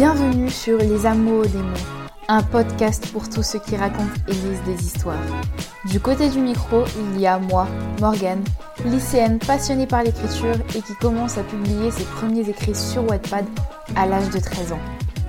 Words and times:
Bienvenue 0.00 0.48
sur 0.48 0.78
Les 0.78 1.04
Amours 1.04 1.42
des 1.42 1.58
mots, 1.58 2.08
un 2.26 2.42
podcast 2.42 3.06
pour 3.12 3.28
tous 3.28 3.42
ceux 3.42 3.58
qui 3.58 3.76
racontent 3.76 4.14
et 4.28 4.32
lisent 4.32 4.62
des 4.64 4.82
histoires. 4.82 5.20
Du 5.90 6.00
côté 6.00 6.30
du 6.30 6.38
micro, 6.38 6.84
il 7.12 7.20
y 7.20 7.26
a 7.26 7.38
moi, 7.38 7.68
Morgane, 8.00 8.42
lycéenne 8.86 9.38
passionnée 9.38 9.86
par 9.86 10.02
l'écriture 10.02 10.54
et 10.74 10.80
qui 10.80 10.94
commence 11.02 11.36
à 11.36 11.42
publier 11.42 11.90
ses 11.90 12.04
premiers 12.04 12.48
écrits 12.48 12.74
sur 12.74 13.06
Wattpad 13.10 13.44
à 13.94 14.06
l'âge 14.06 14.30
de 14.30 14.38
13 14.38 14.72
ans. 14.72 14.80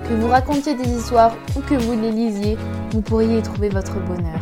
Que 0.08 0.14
vous 0.14 0.28
racontiez 0.28 0.74
des 0.74 0.88
histoires 0.88 1.36
ou 1.54 1.60
que 1.60 1.74
vous 1.74 1.92
les 1.92 2.10
lisiez, 2.10 2.56
vous 2.92 3.02
pourriez 3.02 3.40
y 3.40 3.42
trouver 3.42 3.68
votre 3.68 4.00
bonheur. 4.00 4.40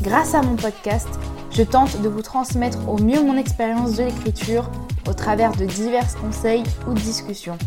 Grâce 0.00 0.34
à 0.34 0.40
mon 0.40 0.56
podcast, 0.56 1.10
je 1.50 1.62
tente 1.62 2.00
de 2.00 2.08
vous 2.08 2.22
transmettre 2.22 2.88
au 2.88 2.96
mieux 2.96 3.22
mon 3.22 3.36
expérience 3.36 3.96
de 3.96 4.04
l'écriture 4.04 4.70
au 5.06 5.12
travers 5.12 5.52
de 5.52 5.66
divers 5.66 6.08
conseils 6.22 6.64
ou 6.86 6.94
discussions. 6.94 7.58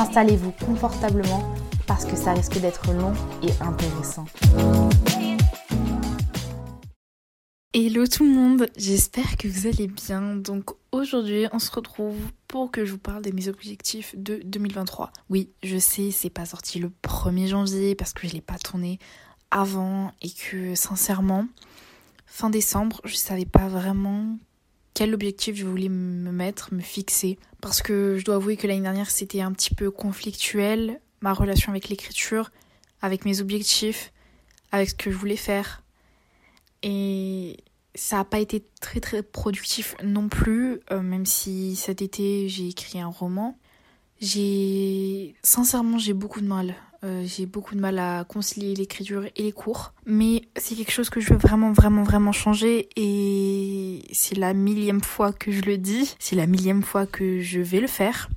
Installez-vous 0.00 0.52
confortablement 0.52 1.54
parce 1.86 2.06
que 2.06 2.16
ça 2.16 2.32
risque 2.32 2.58
d'être 2.58 2.90
long 2.94 3.12
et 3.42 3.50
intéressant. 3.62 4.24
Hello 7.74 8.06
tout 8.06 8.24
le 8.24 8.30
monde, 8.30 8.66
j'espère 8.78 9.36
que 9.36 9.46
vous 9.46 9.66
allez 9.66 9.88
bien. 9.88 10.36
Donc 10.36 10.70
aujourd'hui, 10.90 11.48
on 11.52 11.58
se 11.58 11.70
retrouve 11.70 12.16
pour 12.48 12.70
que 12.70 12.86
je 12.86 12.92
vous 12.92 12.98
parle 12.98 13.22
de 13.22 13.30
mes 13.30 13.48
objectifs 13.48 14.16
de 14.16 14.40
2023. 14.42 15.12
Oui, 15.28 15.50
je 15.62 15.76
sais, 15.76 16.10
c'est 16.10 16.30
pas 16.30 16.46
sorti 16.46 16.78
le 16.78 16.90
1er 17.04 17.48
janvier 17.48 17.94
parce 17.94 18.14
que 18.14 18.26
je 18.26 18.32
l'ai 18.32 18.40
pas 18.40 18.56
tourné 18.56 18.98
avant 19.50 20.12
et 20.22 20.30
que 20.30 20.74
sincèrement, 20.76 21.46
fin 22.24 22.48
décembre, 22.48 23.02
je 23.04 23.16
savais 23.16 23.44
pas 23.44 23.68
vraiment 23.68 24.38
quel 24.94 25.14
objectif 25.14 25.56
je 25.56 25.64
voulais 25.64 25.88
me 25.88 26.30
mettre, 26.30 26.74
me 26.74 26.80
fixer. 26.80 27.38
Parce 27.60 27.82
que 27.82 28.16
je 28.18 28.24
dois 28.24 28.36
avouer 28.36 28.56
que 28.56 28.66
l'année 28.66 28.80
dernière, 28.80 29.10
c'était 29.10 29.40
un 29.40 29.52
petit 29.52 29.74
peu 29.74 29.90
conflictuel, 29.90 31.00
ma 31.20 31.32
relation 31.32 31.70
avec 31.70 31.88
l'écriture, 31.88 32.50
avec 33.02 33.24
mes 33.24 33.40
objectifs, 33.40 34.12
avec 34.72 34.90
ce 34.90 34.94
que 34.94 35.10
je 35.10 35.16
voulais 35.16 35.36
faire. 35.36 35.82
Et 36.82 37.58
ça 37.94 38.16
n'a 38.16 38.24
pas 38.24 38.38
été 38.38 38.64
très 38.80 39.00
très 39.00 39.22
productif 39.22 39.94
non 40.02 40.28
plus, 40.28 40.80
euh, 40.90 41.02
même 41.02 41.26
si 41.26 41.76
cet 41.76 42.02
été 42.02 42.48
j'ai 42.48 42.68
écrit 42.68 43.00
un 43.00 43.08
roman. 43.08 43.58
J'ai 44.20 45.34
sincèrement 45.42 45.98
j'ai 45.98 46.12
beaucoup 46.12 46.40
de 46.40 46.46
mal 46.46 46.74
euh, 47.02 47.24
j'ai 47.24 47.46
beaucoup 47.46 47.74
de 47.74 47.80
mal 47.80 47.98
à 47.98 48.24
concilier 48.24 48.74
l'écriture 48.74 49.24
et 49.36 49.42
les 49.42 49.52
cours. 49.52 49.92
Mais 50.04 50.42
c'est 50.56 50.74
quelque 50.74 50.92
chose 50.92 51.08
que 51.08 51.20
je 51.20 51.32
veux 51.32 51.38
vraiment, 51.38 51.72
vraiment, 51.72 52.02
vraiment 52.02 52.32
changer. 52.32 52.88
Et 52.96 54.02
c'est 54.12 54.36
la 54.36 54.52
millième 54.52 55.02
fois 55.02 55.32
que 55.32 55.50
je 55.50 55.62
le 55.62 55.78
dis. 55.78 56.14
C'est 56.18 56.36
la 56.36 56.46
millième 56.46 56.82
fois 56.82 57.06
que 57.06 57.40
je 57.40 57.60
vais 57.60 57.80
le 57.80 57.86
faire. 57.86 58.28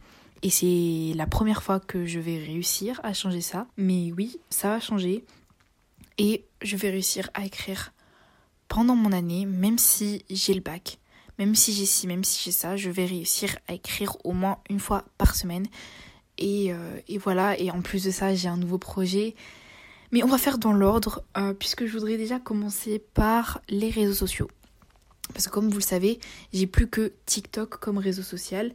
Et 0.43 0.49
c'est 0.49 1.13
la 1.15 1.25
première 1.25 1.63
fois 1.63 1.79
que 1.79 2.05
je 2.05 2.19
vais 2.19 2.37
réussir 2.37 2.99
à 3.03 3.13
changer 3.13 3.41
ça. 3.41 3.67
Mais 3.77 4.11
oui, 4.15 4.37
ça 4.49 4.69
va 4.69 4.79
changer. 4.79 5.25
Et 6.17 6.45
je 6.61 6.77
vais 6.77 6.89
réussir 6.89 7.29
à 7.33 7.45
écrire 7.45 7.91
pendant 8.69 8.95
mon 8.95 9.11
année, 9.11 9.45
même 9.45 9.77
si 9.77 10.23
j'ai 10.29 10.53
le 10.53 10.61
bac. 10.61 10.99
Même 11.39 11.55
si 11.55 11.73
j'ai 11.73 11.85
ci, 11.85 12.07
même 12.07 12.23
si 12.23 12.43
j'ai 12.43 12.51
ça, 12.51 12.77
je 12.77 12.89
vais 12.89 13.05
réussir 13.05 13.57
à 13.67 13.73
écrire 13.73 14.15
au 14.23 14.33
moins 14.33 14.59
une 14.69 14.79
fois 14.79 15.03
par 15.17 15.35
semaine. 15.35 15.65
Euh, 16.41 16.99
et, 17.07 17.17
voilà, 17.17 17.59
et 17.59 17.71
en 17.71 17.81
plus 17.81 18.03
de 18.03 18.11
ça, 18.11 18.33
j'ai 18.33 18.47
un 18.47 18.57
nouveau 18.57 18.77
projet. 18.77 19.35
Mais 20.11 20.23
on 20.23 20.27
va 20.27 20.37
faire 20.37 20.57
dans 20.57 20.73
l'ordre, 20.73 21.23
euh, 21.37 21.53
puisque 21.53 21.85
je 21.85 21.93
voudrais 21.93 22.17
déjà 22.17 22.39
commencer 22.39 22.99
par 22.99 23.61
les 23.69 23.89
réseaux 23.89 24.13
sociaux. 24.13 24.49
Parce 25.33 25.47
que 25.47 25.51
comme 25.51 25.69
vous 25.69 25.77
le 25.77 25.81
savez, 25.81 26.19
j'ai 26.51 26.67
plus 26.67 26.87
que 26.87 27.13
TikTok 27.25 27.79
comme 27.79 27.97
réseau 27.97 28.21
social. 28.21 28.73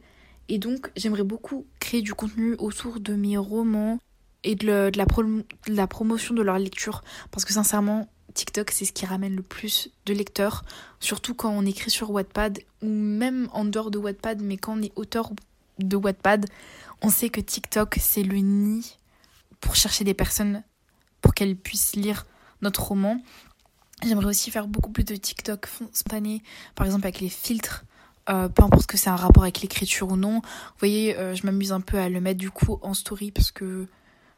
Et 0.49 0.57
donc, 0.57 0.91
j'aimerais 0.95 1.23
beaucoup 1.23 1.65
créer 1.79 2.01
du 2.01 2.13
contenu 2.13 2.55
autour 2.57 2.99
de 2.99 3.13
mes 3.13 3.37
romans 3.37 3.99
et 4.43 4.55
de, 4.55 4.67
la, 4.67 4.89
de 4.89 5.75
la 5.75 5.87
promotion 5.87 6.33
de 6.33 6.41
leur 6.41 6.57
lecture. 6.57 7.03
Parce 7.31 7.45
que 7.45 7.53
sincèrement, 7.53 8.09
TikTok, 8.33 8.71
c'est 8.71 8.85
ce 8.85 8.93
qui 8.93 9.05
ramène 9.05 9.35
le 9.35 9.43
plus 9.43 9.91
de 10.05 10.13
lecteurs. 10.13 10.63
Surtout 10.99 11.35
quand 11.35 11.51
on 11.51 11.65
écrit 11.65 11.91
sur 11.91 12.11
Wattpad, 12.11 12.59
ou 12.81 12.87
même 12.87 13.47
en 13.53 13.65
dehors 13.65 13.91
de 13.91 13.97
Wattpad, 13.97 14.41
mais 14.41 14.57
quand 14.57 14.77
on 14.77 14.81
est 14.81 14.91
auteur 14.95 15.31
de 15.79 15.95
Wattpad, 15.95 16.45
on 17.01 17.09
sait 17.09 17.29
que 17.29 17.41
TikTok, 17.41 17.97
c'est 17.99 18.23
le 18.23 18.37
nid 18.37 18.97
pour 19.61 19.75
chercher 19.75 20.03
des 20.03 20.13
personnes 20.13 20.63
pour 21.21 21.33
qu'elles 21.33 21.55
puissent 21.55 21.95
lire 21.95 22.25
notre 22.61 22.83
roman. 22.83 23.21
J'aimerais 24.03 24.27
aussi 24.27 24.51
faire 24.51 24.67
beaucoup 24.67 24.91
plus 24.91 25.03
de 25.03 25.15
TikTok 25.15 25.67
spontané, 25.91 26.41
par 26.75 26.85
exemple 26.85 27.05
avec 27.05 27.19
les 27.19 27.29
filtres, 27.29 27.83
euh, 28.29 28.47
peu 28.47 28.63
importe 28.63 28.85
que 28.85 28.97
c'est 28.97 29.09
un 29.09 29.15
rapport 29.15 29.43
avec 29.43 29.61
l'écriture 29.61 30.11
ou 30.11 30.15
non. 30.15 30.35
Vous 30.35 30.79
voyez, 30.79 31.17
euh, 31.17 31.35
je 31.35 31.45
m'amuse 31.45 31.71
un 31.71 31.81
peu 31.81 31.97
à 31.97 32.09
le 32.09 32.21
mettre 32.21 32.39
du 32.39 32.51
coup 32.51 32.79
en 32.81 32.93
story 32.93 33.31
parce 33.31 33.51
que 33.51 33.87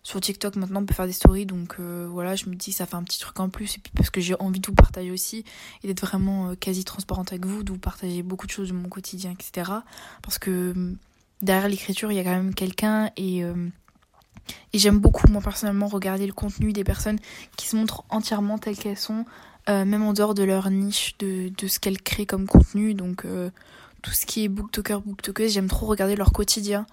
sur 0.04 0.20
TikTok 0.20 0.56
maintenant 0.56 0.82
on 0.82 0.86
peut 0.88 0.96
faire 0.96 1.06
des 1.06 1.12
stories 1.12 1.46
donc 1.46 1.76
euh, 1.80 2.08
voilà 2.10 2.36
je 2.36 2.50
me 2.50 2.56
dis 2.56 2.72
ça 2.72 2.88
fait 2.88 2.96
un 2.96 3.04
petit 3.04 3.20
truc 3.20 3.40
en 3.40 3.50
plus 3.50 3.76
et 3.76 3.80
puis 3.80 3.92
parce 3.96 4.10
que 4.10 4.20
j'ai 4.20 4.34
envie 4.40 4.60
de 4.60 4.66
vous 4.66 4.74
partager 4.74 5.12
aussi 5.12 5.46
et 5.84 5.88
d'être 5.88 6.02
vraiment 6.02 6.56
quasi 6.56 6.84
transparente 6.84 7.32
avec 7.32 7.46
vous 7.46 7.62
de 7.62 7.72
vous 7.72 7.78
partager 7.78 8.24
beaucoup 8.24 8.48
de 8.48 8.52
choses 8.52 8.70
de 8.70 8.74
mon 8.74 8.90
quotidien 8.90 9.30
etc 9.30 9.70
parce 10.24 10.40
que 10.40 10.96
derrière 11.42 11.70
l'écriture, 11.70 12.12
il 12.12 12.16
y 12.16 12.20
a 12.20 12.24
quand 12.24 12.32
même 12.32 12.54
quelqu'un 12.54 13.12
et, 13.18 13.44
euh, 13.44 13.70
et 14.74 14.80
j'aime 14.80 15.00
beaucoup, 15.00 15.28
moi 15.28 15.42
personnellement, 15.42 15.88
regarder 15.88 16.28
le 16.28 16.34
contenu 16.34 16.74
des 16.74 16.84
personnes 16.84 17.20
qui 17.58 17.68
se 17.68 17.76
montrent 17.76 18.04
entièrement 18.10 18.58
telles 18.58 18.78
qu'elles 18.78 18.98
sont, 18.98 19.26
euh, 19.70 19.86
même 19.86 20.04
en 20.04 20.14
dehors 20.14 20.34
de 20.34 20.44
leur 20.44 20.70
niche, 20.70 21.18
de, 21.20 21.50
de 21.50 21.68
ce 21.68 21.80
qu'elles 21.80 22.02
créent 22.02 22.26
comme 22.26 22.48
contenu. 22.48 22.94
Donc, 22.94 23.26
euh, 23.26 23.50
tout 24.02 24.12
ce 24.12 24.26
qui 24.26 24.44
est 24.44 24.48
booktoker, 24.48 25.02
booktokeuse, 25.02 25.54
j'aime 25.54 25.68
trop 25.68 25.86
regarder 25.86 26.16
leur 26.16 26.32
quotidien, 26.32 26.86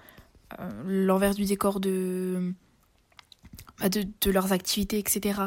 l'envers 0.87 1.35
du 1.35 1.45
décor 1.45 1.79
de, 1.79 2.53
bah, 3.79 3.89
de, 3.89 4.03
de 4.21 4.31
leurs 4.31 4.51
activités, 4.51 4.99
etc. 4.99 5.41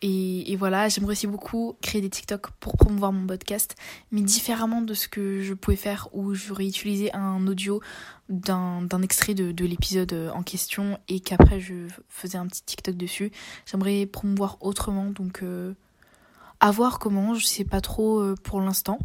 Et, 0.00 0.54
voilà, 0.56 0.88
j'aimerais 0.88 1.12
aussi 1.12 1.26
beaucoup 1.26 1.76
créer 1.82 2.00
des 2.00 2.10
TikTok 2.10 2.50
pour 2.60 2.76
promouvoir 2.76 3.12
mon 3.12 3.26
podcast, 3.26 3.74
mais 4.12 4.20
différemment 4.20 4.80
de 4.80 4.94
ce 4.94 5.08
que 5.08 5.42
je 5.42 5.54
pouvais 5.54 5.76
faire 5.76 6.08
où 6.12 6.34
j'aurais 6.34 6.66
utilisé 6.66 7.12
un 7.14 7.46
audio 7.48 7.80
d'un 8.28 9.02
extrait 9.02 9.34
de, 9.34 9.50
de 9.50 9.64
l'épisode 9.64 10.30
en 10.34 10.42
question 10.42 10.98
et 11.08 11.18
qu'après 11.18 11.60
je 11.60 11.88
faisais 12.08 12.38
un 12.38 12.46
petit 12.46 12.62
TikTok 12.62 12.96
dessus. 12.96 13.32
J'aimerais 13.66 14.06
promouvoir 14.06 14.58
autrement, 14.60 15.06
donc 15.06 15.42
euh, 15.42 15.74
à 16.60 16.70
voir 16.70 17.00
comment, 17.00 17.34
je 17.34 17.44
sais 17.44 17.64
pas 17.64 17.80
trop 17.80 18.20
euh, 18.20 18.34
pour 18.42 18.60
l'instant. 18.60 18.98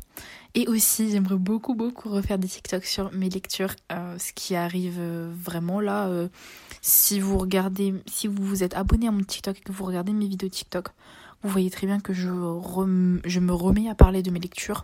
Et 0.53 0.67
aussi, 0.67 1.09
j'aimerais 1.09 1.37
beaucoup, 1.37 1.73
beaucoup 1.73 2.09
refaire 2.09 2.37
des 2.37 2.47
TikTok 2.47 2.85
sur 2.85 3.11
mes 3.13 3.29
lectures, 3.29 3.73
euh, 3.91 4.19
ce 4.19 4.31
qui 4.33 4.55
arrive 4.55 5.01
vraiment 5.01 5.79
là 5.79 6.07
si 6.85 7.21
vous 7.21 7.37
regardez, 7.37 7.93
si 8.07 8.27
vous 8.27 8.61
êtes 8.61 8.75
abonné 8.75 9.07
à 9.07 9.11
mon 9.11 9.23
TikTok 9.23 9.57
et 9.57 9.61
que 9.61 9.71
vous 9.71 9.85
regardez 9.85 10.11
mes 10.11 10.27
vidéos 10.27 10.49
TikTok, 10.49 10.89
vous 11.41 11.49
voyez 11.49 11.69
très 11.69 11.87
bien 11.87 12.01
que 12.01 12.11
je, 12.11 12.27
me 12.27 13.53
remets 13.53 13.87
à 13.87 13.95
parler 13.95 14.21
de 14.21 14.29
mes 14.29 14.39
lectures. 14.39 14.83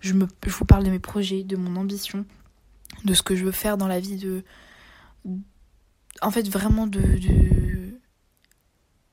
Je, 0.00 0.14
me, 0.14 0.26
vous 0.48 0.64
parle 0.64 0.82
de 0.82 0.90
mes 0.90 0.98
projets, 0.98 1.44
de 1.44 1.54
mon 1.56 1.76
ambition, 1.76 2.26
de 3.04 3.14
ce 3.14 3.22
que 3.22 3.36
je 3.36 3.44
veux 3.44 3.52
faire 3.52 3.78
dans 3.78 3.86
la 3.86 4.00
vie, 4.00 4.16
de. 4.16 4.42
En 6.22 6.32
fait, 6.32 6.48
vraiment 6.48 6.88
de, 6.88 7.00
de, 7.00 8.00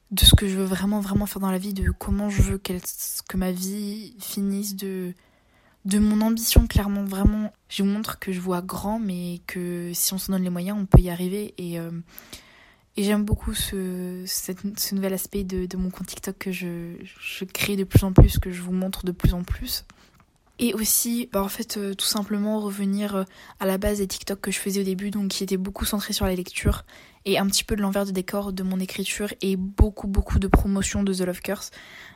de 0.09 0.25
ce 0.25 0.34
que 0.36 0.47
je 0.47 0.57
veux 0.57 0.66
vraiment, 0.66 1.02
vraiment 1.02 1.28
faire 1.28 1.42
dans 1.42 1.52
la 1.52 1.59
vie, 1.59 1.74
de 1.75 1.92
comment 1.92 2.31
je 2.31 2.42
veux 2.42 2.57
que 2.57 3.38
ma 3.38 3.52
vie 3.52 4.16
finisse, 4.19 4.75
de 4.75 5.13
de 5.85 6.00
mon 6.00 6.22
ambition 6.22 6.68
clairement 6.68 7.03
vraiment. 7.03 7.53
Je 7.69 7.84
vous 7.84 7.90
montre 7.90 8.19
que 8.19 8.31
je 8.31 8.40
vois 8.40 8.62
grand 8.62 9.00
mais 9.00 9.41
que 9.47 9.91
si 9.94 10.13
on 10.13 10.18
se 10.18 10.31
donne 10.31 10.44
les 10.44 10.50
moyens 10.50 10.78
on 10.79 10.85
peut 10.85 11.01
y 11.01 11.09
arriver. 11.09 11.53
Et, 11.57 11.79
euh, 11.79 11.91
j'aime 12.97 13.23
beaucoup 13.23 13.53
ce, 13.53 14.25
nouvel 14.94 15.13
aspect 15.13 15.44
de, 15.44 15.78
mon 15.78 15.90
compte 15.90 16.07
TikTok 16.07 16.38
que 16.38 16.51
je 16.51 17.45
crée 17.53 17.75
de 17.75 17.84
plus 17.84 18.03
en 18.03 18.13
plus 18.13 18.40
que 18.40 18.51
je 18.51 18.62
vous 18.62 18.74
montre 18.74 19.06
de 19.06 19.12
plus 19.12 19.33
en 19.33 19.44
plus 19.44 19.86
et 20.57 20.74
aussi, 20.74 21.30
bah 21.31 21.44
en 21.44 21.50
fait, 21.50 21.78
euh, 21.78 21.94
tout 21.94 22.06
simplement 22.06 22.60
revenir 22.60 23.16
euh, 23.16 23.24
à 23.60 23.66
la 23.66 23.78
base 23.78 23.98
des 23.98 24.07
TikTok 24.07 24.40
que 24.40 24.52
je 24.52 24.60
faisais 24.60 24.81
au 24.81 24.84
début, 24.84 25.12
donc 25.12 25.30
qui 25.30 25.44
étaient 25.44 25.57
beaucoup 25.57 25.86
centrés 25.86 26.13
sur 26.13 26.25
la 26.25 26.36
lecture 26.36 26.84
et 27.25 27.38
un 27.38 27.48
petit 27.48 27.63
peu 27.63 27.75
de 27.75 27.81
l'envers 27.81 28.06
de 28.06 28.12
décor 28.12 28.54
de 28.54 28.63
mon 28.63 28.80
écriture 28.80 29.34
et 29.42 29.56
beaucoup, 29.56 30.07
beaucoup 30.07 30.40
de 30.40 30.48
promotion 30.48 31.04
de 31.04 31.13
The 31.13 31.22
Love 31.22 31.42
Curse. 31.42 31.72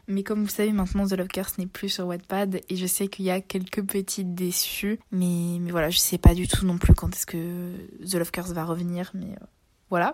Mais 0.08 0.24
comme 0.24 0.44
vous 0.44 0.50
savez, 0.50 0.72
maintenant 0.72 1.06
The 1.06 1.14
Love 1.14 1.28
Curse 1.28 1.58
n'est 1.58 1.66
plus 1.66 1.90
sur 1.90 2.06
Wattpad 2.06 2.62
et 2.70 2.76
je 2.76 2.86
sais 2.86 3.08
qu'il 3.08 3.26
y 3.26 3.32
a 3.32 3.42
quelques 3.42 3.84
petites 3.84 4.36
déçus. 4.36 5.00
Mais, 5.12 5.58
mais 5.60 5.72
voilà, 5.72 5.90
je 5.90 5.98
sais 5.98 6.18
pas 6.18 6.34
du 6.34 6.48
tout 6.48 6.66
non 6.66 6.78
plus 6.78 6.94
quand 6.94 7.14
est-ce 7.14 7.26
que 7.26 7.72
The 8.06 8.16
Love 8.16 8.32
Curse 8.32 8.52
va 8.52 8.64
revenir, 8.64 9.12
mais 9.16 9.32
euh, 9.32 9.46
voilà. 9.90 10.12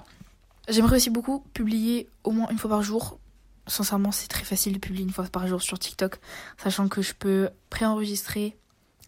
J'aimerais 0.69 0.95
aussi 0.95 1.09
beaucoup 1.09 1.43
publier 1.53 2.07
au 2.23 2.31
moins 2.31 2.47
une 2.49 2.57
fois 2.57 2.69
par 2.69 2.81
jour 2.81 3.19
sincèrement, 3.67 4.11
c'est 4.11 4.27
très 4.27 4.43
facile 4.43 4.73
de 4.73 4.79
publier 4.79 5.03
une 5.03 5.11
fois 5.11 5.25
par 5.25 5.47
jour 5.47 5.61
sur 5.61 5.79
TikTok, 5.79 6.19
sachant 6.57 6.87
que 6.87 7.01
je 7.01 7.13
peux 7.13 7.49
préenregistrer 7.69 8.57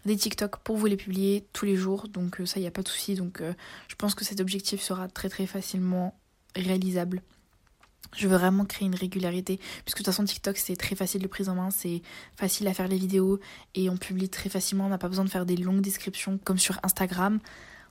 des 0.04 0.16
TikTok 0.16 0.58
pour 0.58 0.76
vous 0.76 0.86
les 0.86 0.96
publier 0.96 1.46
tous 1.52 1.64
les 1.64 1.76
jours. 1.76 2.08
Donc 2.08 2.40
euh, 2.40 2.46
ça, 2.46 2.58
il 2.58 2.62
n'y 2.62 2.68
a 2.68 2.72
pas 2.72 2.82
de 2.82 2.88
souci. 2.88 3.14
Donc 3.14 3.40
euh, 3.40 3.52
je 3.88 3.94
pense 3.94 4.14
que 4.14 4.24
cet 4.24 4.40
objectif 4.40 4.80
sera 4.80 5.08
très 5.08 5.28
très 5.28 5.46
facilement 5.46 6.18
réalisable. 6.56 7.22
Je 8.16 8.26
veux 8.26 8.36
vraiment 8.36 8.64
créer 8.64 8.86
une 8.86 8.94
régularité, 8.94 9.58
puisque 9.84 9.98
de 9.98 10.04
toute 10.04 10.06
façon 10.06 10.24
TikTok 10.24 10.56
c'est 10.56 10.76
très 10.76 10.96
facile 10.96 11.20
de 11.20 11.26
prise 11.26 11.50
en 11.50 11.54
main, 11.54 11.70
c'est 11.70 12.00
facile 12.36 12.66
à 12.66 12.72
faire 12.72 12.88
les 12.88 12.96
vidéos 12.96 13.38
et 13.74 13.90
on 13.90 13.98
publie 13.98 14.30
très 14.30 14.48
facilement, 14.48 14.86
on 14.86 14.88
n'a 14.88 14.96
pas 14.96 15.08
besoin 15.08 15.26
de 15.26 15.30
faire 15.30 15.44
des 15.44 15.56
longues 15.56 15.82
descriptions 15.82 16.38
comme 16.42 16.58
sur 16.58 16.80
Instagram. 16.82 17.38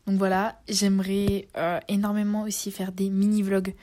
Donc 0.07 0.17
voilà, 0.17 0.59
j'aimerais 0.67 1.49
euh, 1.57 1.79
énormément 1.87 2.43
aussi 2.43 2.71
faire 2.71 2.91
des 2.91 3.09
mini-vlogs. 3.09 3.75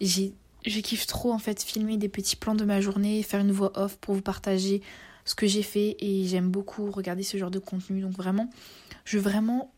J'ai, 0.00 0.34
je 0.66 0.80
kiffe 0.80 1.06
trop 1.06 1.32
en 1.32 1.38
fait 1.38 1.62
filmer 1.62 1.96
des 1.96 2.08
petits 2.08 2.36
plans 2.36 2.54
de 2.54 2.64
ma 2.64 2.80
journée, 2.80 3.22
faire 3.22 3.40
une 3.40 3.52
voix 3.52 3.72
off 3.78 3.96
pour 3.96 4.14
vous 4.14 4.22
partager 4.22 4.82
ce 5.24 5.34
que 5.34 5.46
j'ai 5.46 5.62
fait 5.62 5.96
et 6.00 6.26
j'aime 6.26 6.50
beaucoup 6.50 6.90
regarder 6.90 7.22
ce 7.22 7.36
genre 7.36 7.50
de 7.50 7.58
contenu. 7.58 8.00
Donc 8.00 8.12
vraiment, 8.12 8.50
je 9.04 9.18
veux 9.18 9.22
vraiment 9.22 9.72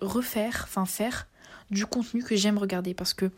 refaire, 0.00 0.62
enfin 0.64 0.86
faire 0.86 1.28
du 1.70 1.86
contenu 1.86 2.22
que 2.22 2.36
j'aime 2.36 2.58
regarder 2.58 2.94
parce 2.94 3.14
que 3.14 3.30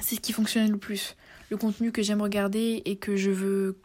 c'est 0.00 0.16
ce 0.16 0.20
qui 0.20 0.32
fonctionne 0.32 0.70
le 0.70 0.78
plus. 0.78 1.16
Le 1.50 1.56
contenu 1.56 1.92
que 1.92 2.02
j'aime 2.02 2.22
regarder 2.22 2.82
et 2.84 2.96
que 2.96 3.16
je 3.16 3.30
veux 3.30 3.80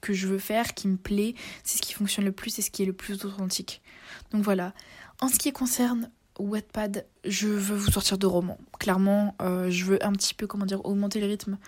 que 0.00 0.12
je 0.12 0.28
veux 0.28 0.38
faire, 0.38 0.74
qui 0.74 0.86
me 0.86 0.96
plaît, 0.96 1.34
c'est 1.64 1.78
ce 1.78 1.82
qui 1.82 1.92
fonctionne 1.92 2.24
le 2.24 2.32
plus 2.32 2.56
et 2.58 2.62
ce 2.62 2.70
qui 2.70 2.84
est 2.84 2.86
le 2.86 2.92
plus 2.92 3.24
authentique. 3.24 3.82
Donc 4.30 4.42
voilà. 4.44 4.72
En 5.20 5.28
ce 5.28 5.38
qui 5.38 5.52
concerne 5.52 6.10
Wattpad, 6.38 7.06
je 7.24 7.48
veux 7.48 7.76
vous 7.76 7.90
sortir 7.90 8.18
de 8.18 8.26
romans. 8.26 8.58
Clairement, 8.78 9.34
euh, 9.42 9.70
je 9.70 9.84
veux 9.84 10.04
un 10.04 10.12
petit 10.12 10.34
peu, 10.34 10.46
comment 10.46 10.66
dire, 10.66 10.84
augmenter 10.84 11.20
le 11.20 11.26
rythme 11.26 11.58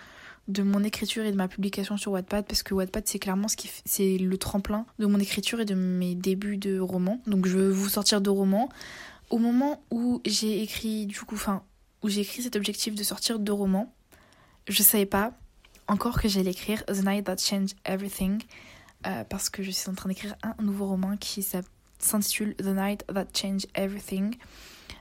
de 0.47 0.63
mon 0.63 0.83
écriture 0.83 1.23
et 1.23 1.31
de 1.31 1.37
ma 1.37 1.47
publication 1.47 1.97
sur 1.97 2.11
Wattpad 2.13 2.45
parce 2.45 2.63
que 2.63 2.73
Wattpad 2.73 3.03
c'est 3.05 3.19
clairement 3.19 3.47
ce 3.47 3.55
qui 3.55 3.69
c'est 3.85 4.17
le 4.17 4.37
tremplin 4.37 4.85
de 4.99 5.05
mon 5.05 5.19
écriture 5.19 5.61
et 5.61 5.65
de 5.65 5.75
mes 5.75 6.15
débuts 6.15 6.57
de 6.57 6.79
romans. 6.79 7.21
Donc 7.27 7.45
je 7.45 7.57
veux 7.57 7.69
vous 7.69 7.89
sortir 7.89 8.21
de 8.21 8.29
romans. 8.29 8.69
Au 9.29 9.37
moment 9.37 9.83
où 9.91 10.21
j'ai 10.25 10.61
écrit 10.61 11.05
du 11.05 11.19
coup, 11.21 11.35
enfin 11.35 11.63
où 12.01 12.09
j'ai 12.09 12.21
écrit 12.21 12.41
cet 12.41 12.55
objectif 12.55 12.95
de 12.95 13.03
sortir 13.03 13.39
de 13.39 13.51
romans, 13.51 13.93
je 14.67 14.81
savais 14.81 15.05
pas 15.05 15.33
encore 15.87 16.19
que 16.19 16.27
j'allais 16.27 16.51
écrire 16.51 16.83
The 16.85 17.03
Night 17.05 17.25
That 17.25 17.37
Changed 17.37 17.75
Everything 17.85 18.41
euh, 19.07 19.23
parce 19.23 19.49
que 19.49 19.63
je 19.63 19.71
suis 19.71 19.89
en 19.89 19.93
train 19.93 20.09
d'écrire 20.09 20.35
un 20.43 20.55
nouveau 20.61 20.87
roman 20.87 21.17
qui 21.17 21.43
s'intitule 22.03 22.55
The 22.55 22.67
Night 22.67 23.05
That 23.13 23.27
Changed 23.33 23.67
Everything, 23.75 24.35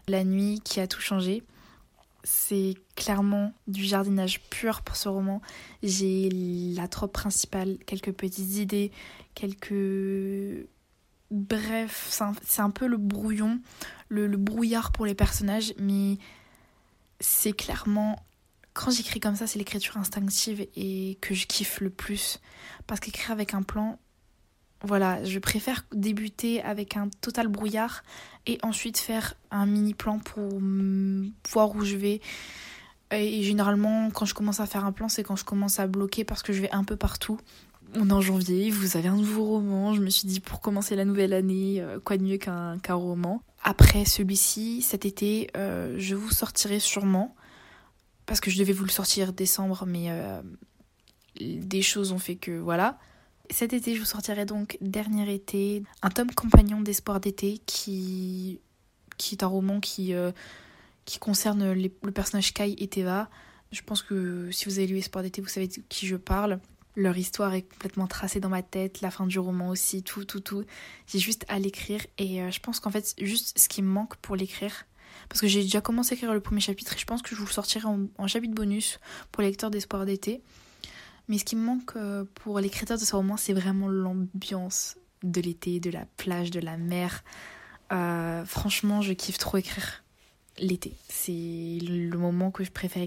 la 0.09 0.25
nuit 0.25 0.61
qui 0.65 0.81
a 0.81 0.87
tout 0.87 1.01
changé. 1.01 1.43
C'est 2.23 2.75
clairement 2.97 3.53
du 3.67 3.85
jardinage 3.85 4.41
pur 4.51 4.83
pour 4.83 4.97
ce 4.97 5.09
roman. 5.09 5.41
J'ai 5.83 6.29
la 6.75 6.87
trope 6.87 7.13
principale, 7.13 7.79
quelques 7.87 8.13
petites 8.13 8.57
idées, 8.57 8.93
quelques... 9.35 10.67
Bref, 11.31 12.09
c'est 12.43 12.61
un, 12.61 12.71
peu 12.71 12.89
le 12.89 12.97
brouillon, 12.97 13.61
le 14.09 14.27
brouillard 14.37 14.91
pour 14.91 15.07
les 15.07 15.15
personnages, 15.15 15.73
mais 15.79 16.19
c'est 17.21 17.53
clairement 17.53 18.17
quand 18.73 18.91
j'écris 18.91 19.21
comme 19.21 19.37
ça, 19.37 19.47
c'est 19.47 19.59
l'écriture 19.59 19.97
instinctive 19.97 20.67
et 20.77 21.19
que 21.21 21.35
je 21.35 21.47
kiffe 21.47 21.81
le 21.81 21.91
plus. 21.91 22.41
Parce 22.87 23.01
qu'écrire 23.01 23.33
avec 23.33 23.55
un 23.55 23.63
plan, 23.63 23.99
voilà, 24.83 25.23
je 25.25 25.39
préfère 25.39 25.85
débuter 25.93 26.63
avec 26.63 26.97
un 26.97 27.09
total 27.21 27.49
brouillard 27.49 28.03
et 28.47 28.59
ensuite 28.63 28.99
faire 28.99 29.35
un 29.51 29.67
mini 29.67 29.95
plan 29.95 30.19
pour 30.19 30.59
voir 31.51 31.75
où 31.75 31.85
je 31.85 31.97
vais. 31.97 32.21
Et 33.13 33.43
généralement, 33.43 34.11
quand 34.11 34.25
je 34.25 34.35
commence 34.35 34.61
à 34.61 34.67
faire 34.67 34.85
un 34.85 34.93
plan, 34.93 35.09
c'est 35.09 35.23
quand 35.23 35.37
je 35.37 35.45
commence 35.45 35.81
à 35.81 35.87
bloquer 35.87 36.25
parce 36.25 36.43
que 36.43 36.53
je 36.53 36.63
vais 36.63 36.71
un 36.71 36.85
peu 36.85 36.97
partout. 36.97 37.39
On 37.97 38.09
est 38.09 38.13
en 38.13 38.21
janvier, 38.21 38.71
vous 38.71 38.97
avez 38.97 39.09
un 39.09 39.17
nouveau 39.17 39.45
roman. 39.45 39.95
Je 39.95 40.01
me 40.01 40.11
suis 40.11 40.29
dit, 40.29 40.41
pour 40.41 40.61
commencer 40.61 40.95
la 40.95 41.05
nouvelle 41.05 41.33
année, 41.33 41.81
euh, 41.81 41.99
quoi 41.99 42.17
de 42.17 42.23
mieux 42.23 42.39
qu'un 42.39 42.79
roman? 42.89 43.43
Après 43.63 44.05
celui-ci, 44.05 44.81
cet 44.81 45.05
été, 45.05 45.51
euh, 45.57 45.97
je 45.99 46.15
vous 46.15 46.31
sortirai 46.31 46.79
sûrement 46.79 47.35
parce 48.27 48.41
que 48.41 48.51
je 48.51 48.59
devais 48.59 48.73
vous 48.73 48.85
le 48.85 48.91
sortir 48.91 49.33
décembre, 49.33 49.85
mais 49.87 50.07
euh, 50.09 50.41
des 51.41 51.83
choses 51.83 52.13
ont 52.13 52.19
fait 52.19 52.37
que 52.37 52.53
voilà. 52.53 52.99
Cet 53.51 53.73
été, 53.73 53.95
je 53.95 54.01
vous 54.01 54.07
sortirai 54.07 54.45
donc 54.47 54.79
Dernier 54.81 55.35
été, 55.35 55.83
un 56.03 56.11
tome 56.11 56.31
compagnon 56.33 56.81
d'espoir 56.81 57.21
d'été 57.21 57.59
qui, 57.67 58.61
qui 59.19 59.35
est 59.35 59.43
un 59.43 59.49
roman 59.49 59.81
qui, 59.81 60.15
euh, 60.15 60.31
qui 61.05 61.19
concerne 61.19 61.73
le 61.73 62.13
personnage 62.13 62.55
Kai 62.55 62.77
et 62.79 62.89
Teva. 62.89 63.29
Je 63.73 63.83
pense 63.83 64.03
que 64.03 64.51
si 64.51 64.67
vous 64.67 64.79
avez 64.79 64.87
lu 64.87 64.99
Espoir 64.99 65.23
d'été, 65.23 65.41
vous 65.41 65.49
savez 65.49 65.69
de 65.69 65.83
qui 65.89 66.07
je 66.07 66.17
parle. 66.17 66.61
Leur 66.97 67.17
histoire 67.17 67.55
est 67.55 67.63
complètement 67.63 68.07
tracée 68.07 68.41
dans 68.41 68.49
ma 68.49 68.63
tête, 68.63 69.01
la 69.01 69.11
fin 69.11 69.27
du 69.27 69.39
roman 69.39 69.69
aussi, 69.69 70.03
tout, 70.03 70.25
tout, 70.25 70.41
tout. 70.41 70.65
J'ai 71.07 71.19
juste 71.19 71.45
à 71.49 71.59
l'écrire 71.59 72.05
et 72.19 72.43
euh, 72.43 72.51
je 72.51 72.61
pense 72.61 72.81
qu'en 72.81 72.91
fait, 72.91 73.15
juste 73.21 73.59
ce 73.59 73.69
qui 73.69 73.83
me 73.83 73.89
manque 73.89 74.17
pour 74.17 74.37
l'écrire, 74.37 74.87
parce 75.29 75.41
que 75.41 75.47
j'ai 75.47 75.63
déjà 75.63 75.81
commencé 75.81 76.15
à 76.15 76.17
écrire 76.17 76.35
le 76.35 76.41
premier 76.41 76.61
chapitre 76.61 76.95
et 76.95 76.99
je 76.99 77.05
pense 77.05 77.23
que 77.23 77.31
je 77.31 77.41
vous 77.41 77.47
le 77.47 77.53
sortirai 77.53 77.87
en, 77.87 78.27
chapitre 78.27 78.55
bonus 78.55 78.99
pour 79.31 79.43
les 79.43 79.49
lecteurs 79.49 79.71
d'Espoir 79.71 80.05
d'été. 80.05 80.43
Mais 81.31 81.39
ce 81.39 81.45
qui 81.45 81.55
me 81.55 81.65
manque 81.65 81.95
euh, 81.95 82.25
pour 82.35 82.59
l'écriture 82.59 82.99
de 82.99 83.05
ce 83.05 83.15
roman, 83.15 83.37
c'est 83.37 83.53
vraiment 83.53 83.87
l'ambiance 83.87 84.97
de 85.23 85.41
l'été, 85.41 85.79
de 85.79 85.89
la 85.89 86.05
plage, 86.17 86.51
de 86.51 86.59
la 86.59 86.77
mer. 86.77 87.23
Euh, 87.93 88.45
franchement, 88.45 89.01
je 89.01 89.13
kiffe 89.13 89.39
trop 89.39 89.57
écrire 89.57 90.03
l'été. 90.59 90.93
C'est 91.09 91.31
le 91.31 92.19
moment 92.19 92.51
que 92.51 92.65
je 92.65 92.73
préfère 92.73 93.07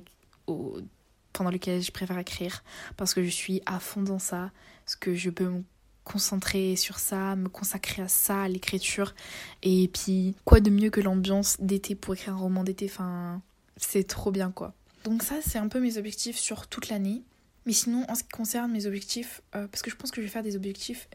pendant 1.33 1.51
lequel 1.51 1.81
je 1.81 1.91
préfère 1.91 2.17
écrire 2.17 2.63
parce 2.95 3.13
que 3.13 3.25
je 3.25 3.29
suis 3.29 3.61
à 3.65 3.81
fond 3.81 4.03
dans 4.03 4.19
ça, 4.19 4.51
parce 4.85 4.95
que 4.95 5.15
je 5.15 5.29
peux 5.29 5.49
me 5.49 5.63
concentrer 6.05 6.77
sur 6.77 6.99
ça, 6.99 7.35
me 7.35 7.49
consacrer 7.49 8.03
à 8.03 8.07
ça, 8.07 8.43
à 8.43 8.47
l'écriture. 8.47 9.15
Et 9.63 9.89
puis, 9.89 10.33
quoi 10.45 10.61
de 10.61 10.69
mieux 10.69 10.91
que 10.91 11.01
l'ambiance 11.01 11.57
d'été 11.59 11.93
pour 11.93 12.13
écrire 12.13 12.35
un 12.35 12.37
roman 12.37 12.63
d'été? 12.63 12.85
Enfin, 12.89 13.41
c'est 13.75 14.07
trop 14.07 14.31
bien 14.31 14.49
quoi. 14.49 14.73
Donc, 15.03 15.23
ça, 15.23 15.35
c'est 15.45 15.57
un 15.57 15.67
peu 15.67 15.81
mes 15.81 15.97
objectifs 15.97 16.37
sur 16.37 16.67
toute 16.67 16.87
l'année. 16.87 17.23
Mais 17.65 17.73
sinon, 17.73 18.05
en 18.09 18.15
ce 18.15 18.23
qui 18.23 18.29
concerne 18.29 18.71
mes 18.71 18.85
objectifs, 18.85 19.41
euh, 19.55 19.67
parce 19.67 19.81
que 19.81 19.89
je 19.89 19.95
pense 19.95 20.11
que 20.11 20.21
je 20.21 20.25
vais 20.25 20.31
faire 20.31 20.43
des 20.43 20.55
objectifs 20.55 21.07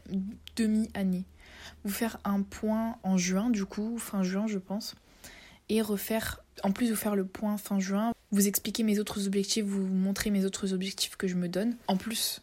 demi-année. 0.55 1.25
Vous 1.83 1.91
faire 1.91 2.19
un 2.23 2.41
point 2.41 2.97
en 3.03 3.17
juin, 3.17 3.49
du 3.49 3.65
coup, 3.65 3.97
fin 3.97 4.23
juin, 4.23 4.47
je 4.47 4.57
pense. 4.57 4.95
Et 5.69 5.81
refaire, 5.81 6.43
en 6.63 6.71
plus 6.71 6.89
de 6.89 6.95
faire 6.95 7.15
le 7.15 7.25
point 7.25 7.57
fin 7.57 7.79
juin, 7.79 8.13
vous 8.31 8.47
expliquer 8.47 8.83
mes 8.83 8.99
autres 8.99 9.27
objectifs, 9.27 9.65
vous 9.65 9.85
montrer 9.85 10.31
mes 10.31 10.45
autres 10.45 10.73
objectifs 10.73 11.15
que 11.15 11.27
je 11.27 11.35
me 11.35 11.47
donne. 11.47 11.75
En 11.87 11.97
plus 11.97 12.41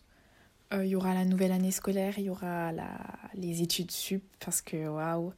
euh, 0.73 0.85
il 0.85 0.91
y 0.91 0.97
aura 0.97 1.15
la 1.15 1.25
nouvelle 1.25 1.53
année 1.53 1.71
scolaire, 1.71 2.19
il 2.19 2.25
y 2.25 2.31
aura 2.31 2.73
la, 2.73 2.89
les 3.35 3.63
études 3.63 3.93
sup, 3.93 4.25
parce 4.41 4.63
que 4.63 4.89
waouh, 4.89 5.33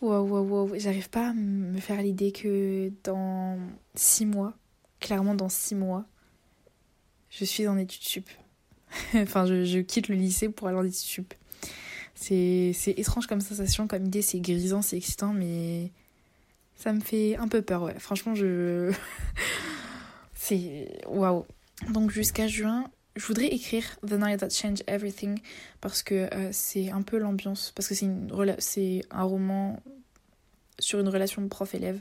waouh, 0.00 0.26
waouh, 0.26 0.44
waouh, 0.44 0.78
j'arrive 0.78 1.08
pas 1.08 1.28
à 1.28 1.32
me 1.32 1.78
faire 1.78 2.02
l'idée 2.02 2.32
que 2.32 2.92
dans 3.04 3.58
six 3.94 4.26
mois, 4.26 4.54
clairement 4.98 5.36
dans 5.36 5.48
six 5.48 5.76
mois, 5.76 6.04
je 7.30 7.44
suis 7.44 7.66
en 7.68 7.78
études 7.78 8.02
sup. 8.02 8.28
enfin, 9.14 9.46
je, 9.46 9.78
quitte 9.78 10.08
le 10.08 10.16
lycée 10.16 10.48
pour 10.48 10.68
aller 10.68 10.76
en 10.76 10.84
études 10.84 10.94
sup. 10.94 11.34
C'est 12.14 12.74
étrange 12.96 13.26
comme 13.26 13.40
sensation, 13.40 13.86
comme 13.86 14.04
idée, 14.04 14.20
c'est 14.20 14.40
grisant, 14.40 14.82
c'est 14.82 14.96
excitant, 14.96 15.32
mais 15.32 15.90
ça 16.74 16.92
me 16.92 17.00
fait 17.00 17.36
un 17.36 17.48
peu 17.48 17.62
peur, 17.62 17.82
ouais. 17.82 17.98
Franchement, 17.98 18.34
je. 18.34 18.92
c'est. 20.34 21.00
Waouh! 21.06 21.46
Donc 21.88 22.10
jusqu'à 22.10 22.46
juin, 22.46 22.90
je 23.16 23.26
voudrais 23.26 23.48
écrire 23.48 23.84
The 24.06 24.12
Night 24.12 24.40
That 24.40 24.50
Changed 24.50 24.84
Everything 24.86 25.40
parce 25.80 26.02
que 26.02 26.32
euh, 26.34 26.50
c'est 26.52 26.90
un 26.90 27.02
peu 27.02 27.18
l'ambiance, 27.18 27.72
parce 27.74 27.88
que 27.88 27.94
c'est 27.94 29.02
un 29.10 29.22
roman 29.22 29.82
sur 30.78 31.00
une 31.00 31.08
relation 31.08 31.46
prof-élève, 31.48 32.00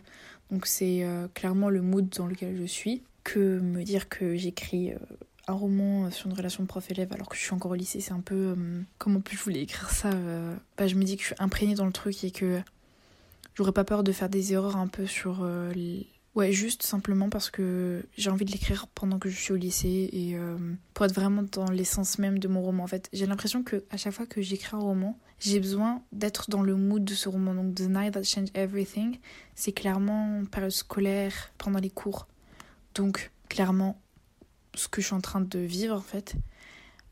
donc 0.51 0.65
c'est 0.65 1.03
euh, 1.03 1.27
clairement 1.33 1.69
le 1.69 1.81
mood 1.81 2.09
dans 2.09 2.27
lequel 2.27 2.57
je 2.57 2.65
suis. 2.65 3.03
Que 3.33 3.59
me 3.59 3.83
dire 3.83 4.09
que 4.09 4.35
j'écris 4.35 4.91
euh, 4.91 4.97
un 5.47 5.53
roman 5.53 6.09
sur 6.11 6.27
une 6.27 6.33
relation 6.33 6.65
prof-élève 6.65 7.11
alors 7.13 7.27
que 7.29 7.35
je 7.35 7.41
suis 7.41 7.53
encore 7.53 7.71
au 7.71 7.75
lycée, 7.75 8.01
c'est 8.01 8.13
un 8.13 8.21
peu... 8.21 8.55
comment 8.97 9.19
plus 9.19 9.37
je 9.37 9.43
voulais 9.43 9.61
écrire 9.61 9.89
ça 9.89 10.11
bah, 10.77 10.87
Je 10.87 10.95
me 10.95 11.03
dis 11.03 11.15
que 11.15 11.21
je 11.21 11.27
suis 11.27 11.35
imprégnée 11.39 11.75
dans 11.75 11.85
le 11.85 11.91
truc 11.91 12.23
et 12.23 12.31
que 12.31 12.59
j'aurais 13.55 13.71
pas 13.71 13.83
peur 13.83 14.03
de 14.03 14.11
faire 14.11 14.29
des 14.29 14.53
erreurs 14.53 14.77
un 14.77 14.87
peu 14.87 15.05
sur... 15.07 15.43
Ouais, 16.35 16.51
juste 16.51 16.83
simplement 16.83 17.29
parce 17.29 17.49
que 17.49 18.05
j'ai 18.15 18.29
envie 18.29 18.45
de 18.45 18.51
l'écrire 18.51 18.87
pendant 18.87 19.17
que 19.17 19.29
je 19.29 19.35
suis 19.35 19.51
au 19.51 19.55
lycée 19.55 20.09
et 20.13 20.35
euh, 20.35 20.57
pour 20.93 21.05
être 21.05 21.13
vraiment 21.13 21.43
dans 21.43 21.69
l'essence 21.71 22.19
même 22.19 22.37
de 22.37 22.47
mon 22.47 22.61
roman. 22.61 22.83
En 22.83 22.87
fait, 22.87 23.09
j'ai 23.11 23.25
l'impression 23.25 23.63
que 23.63 23.83
à 23.89 23.97
chaque 23.97 24.13
fois 24.13 24.27
que 24.27 24.41
j'écris 24.41 24.75
un 24.75 24.79
roman, 24.79 25.17
j'ai 25.39 25.59
besoin 25.59 26.03
d'être 26.11 26.49
dans 26.49 26.61
le 26.61 26.75
mood 26.75 27.03
de 27.03 27.13
ce 27.13 27.29
roman. 27.29 27.55
Donc, 27.55 27.75
The 27.75 27.89
Night 27.89 28.13
That 28.13 28.23
Changed 28.23 28.55
Everything, 28.55 29.17
c'est 29.55 29.71
clairement 29.71 30.43
période 30.45 30.71
scolaire, 30.71 31.51
pendant 31.57 31.79
les 31.79 31.89
cours. 31.89 32.27
Donc, 32.99 33.31
clairement, 33.47 33.99
ce 34.75 34.87
que 34.87 35.01
je 35.01 35.07
suis 35.07 35.15
en 35.15 35.21
train 35.21 35.41
de 35.41 35.59
vivre, 35.59 35.95
en 35.95 36.01
fait. 36.01 36.35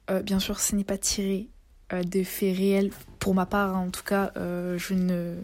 Euh, 0.09 0.21
bien 0.21 0.39
sûr, 0.39 0.59
ce 0.59 0.75
n'est 0.75 0.83
pas 0.83 0.97
tiré 0.97 1.49
euh, 1.93 2.03
des 2.03 2.23
faits 2.23 2.55
réels. 2.55 2.91
Pour 3.19 3.33
ma 3.33 3.45
part, 3.45 3.75
hein, 3.75 3.87
en 3.87 3.89
tout 3.89 4.03
cas, 4.03 4.31
je 4.35 4.93
ne 4.93 5.37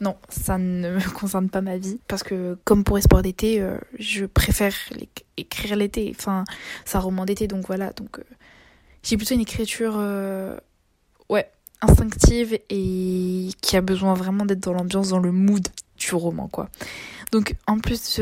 non, 0.00 0.16
ça 0.28 0.56
ne 0.56 0.94
me 0.94 1.10
concerne 1.14 1.48
pas 1.50 1.60
ma 1.60 1.76
vie. 1.76 2.00
Parce 2.08 2.22
que, 2.22 2.58
comme 2.64 2.84
pour 2.84 2.98
Espoir 2.98 3.22
d'été, 3.22 3.60
euh, 3.60 3.78
je 3.98 4.24
préfère 4.24 4.74
écrire 5.36 5.76
l'été. 5.76 6.14
Enfin, 6.18 6.44
c'est 6.84 6.96
un 6.96 7.00
roman 7.00 7.24
d'été, 7.24 7.46
donc 7.46 7.66
voilà. 7.66 7.92
Donc, 7.92 8.18
euh, 8.18 8.24
j'ai 9.02 9.16
plutôt 9.16 9.34
une 9.34 9.40
écriture, 9.40 9.94
euh, 9.96 10.56
ouais, 11.28 11.50
instinctive 11.82 12.58
et 12.68 13.48
qui 13.60 13.76
a 13.76 13.80
besoin 13.80 14.14
vraiment 14.14 14.44
d'être 14.44 14.60
dans 14.60 14.72
l'ambiance, 14.72 15.10
dans 15.10 15.18
le 15.18 15.32
mood 15.32 15.66
du 16.00 16.14
roman, 16.14 16.48
quoi. 16.48 16.68
Donc, 17.30 17.54
en 17.68 17.78
plus, 17.78 18.20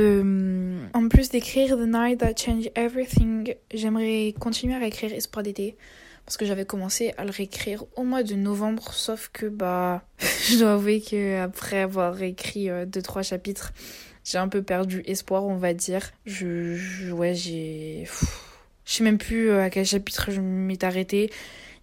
en 0.93 1.09
plus 1.09 1.31
d'écrire 1.31 1.77
The 1.77 1.87
Night 1.87 2.19
That 2.19 2.37
Changed 2.37 2.71
Everything, 2.75 3.55
j'aimerais 3.73 4.35
continuer 4.39 4.75
à 4.75 4.87
écrire 4.87 5.15
Espoir 5.15 5.43
d'été 5.43 5.77
parce 6.29 6.37
que 6.37 6.45
j'avais 6.45 6.67
commencé 6.67 7.15
à 7.17 7.25
le 7.25 7.31
réécrire 7.31 7.85
au 7.97 8.03
mois 8.03 8.23
de 8.23 8.35
novembre, 8.35 8.93
sauf 8.93 9.31
que 9.33 9.47
bah 9.47 10.03
je 10.19 10.59
dois 10.59 10.75
avouer 10.75 11.01
que 11.01 11.41
après 11.41 11.81
avoir 11.81 12.15
réécrit 12.15 12.69
euh, 12.69 12.85
deux 12.85 13.01
trois 13.01 13.23
chapitres, 13.23 13.73
j'ai 14.25 14.37
un 14.37 14.49
peu 14.49 14.63
perdu 14.63 15.03
espoir, 15.07 15.47
on 15.47 15.57
va 15.57 15.73
dire. 15.73 16.11
Je, 16.27 17.11
ouais, 17.13 17.35
j'ai 17.35 18.07
je 18.85 18.93
sais 18.93 19.05
même 19.05 19.17
plus 19.17 19.49
euh, 19.49 19.63
à 19.63 19.71
quel 19.71 19.87
chapitre 19.87 20.31
je 20.31 20.43
m'étais 20.43 20.85
arrêtée, 20.85 21.31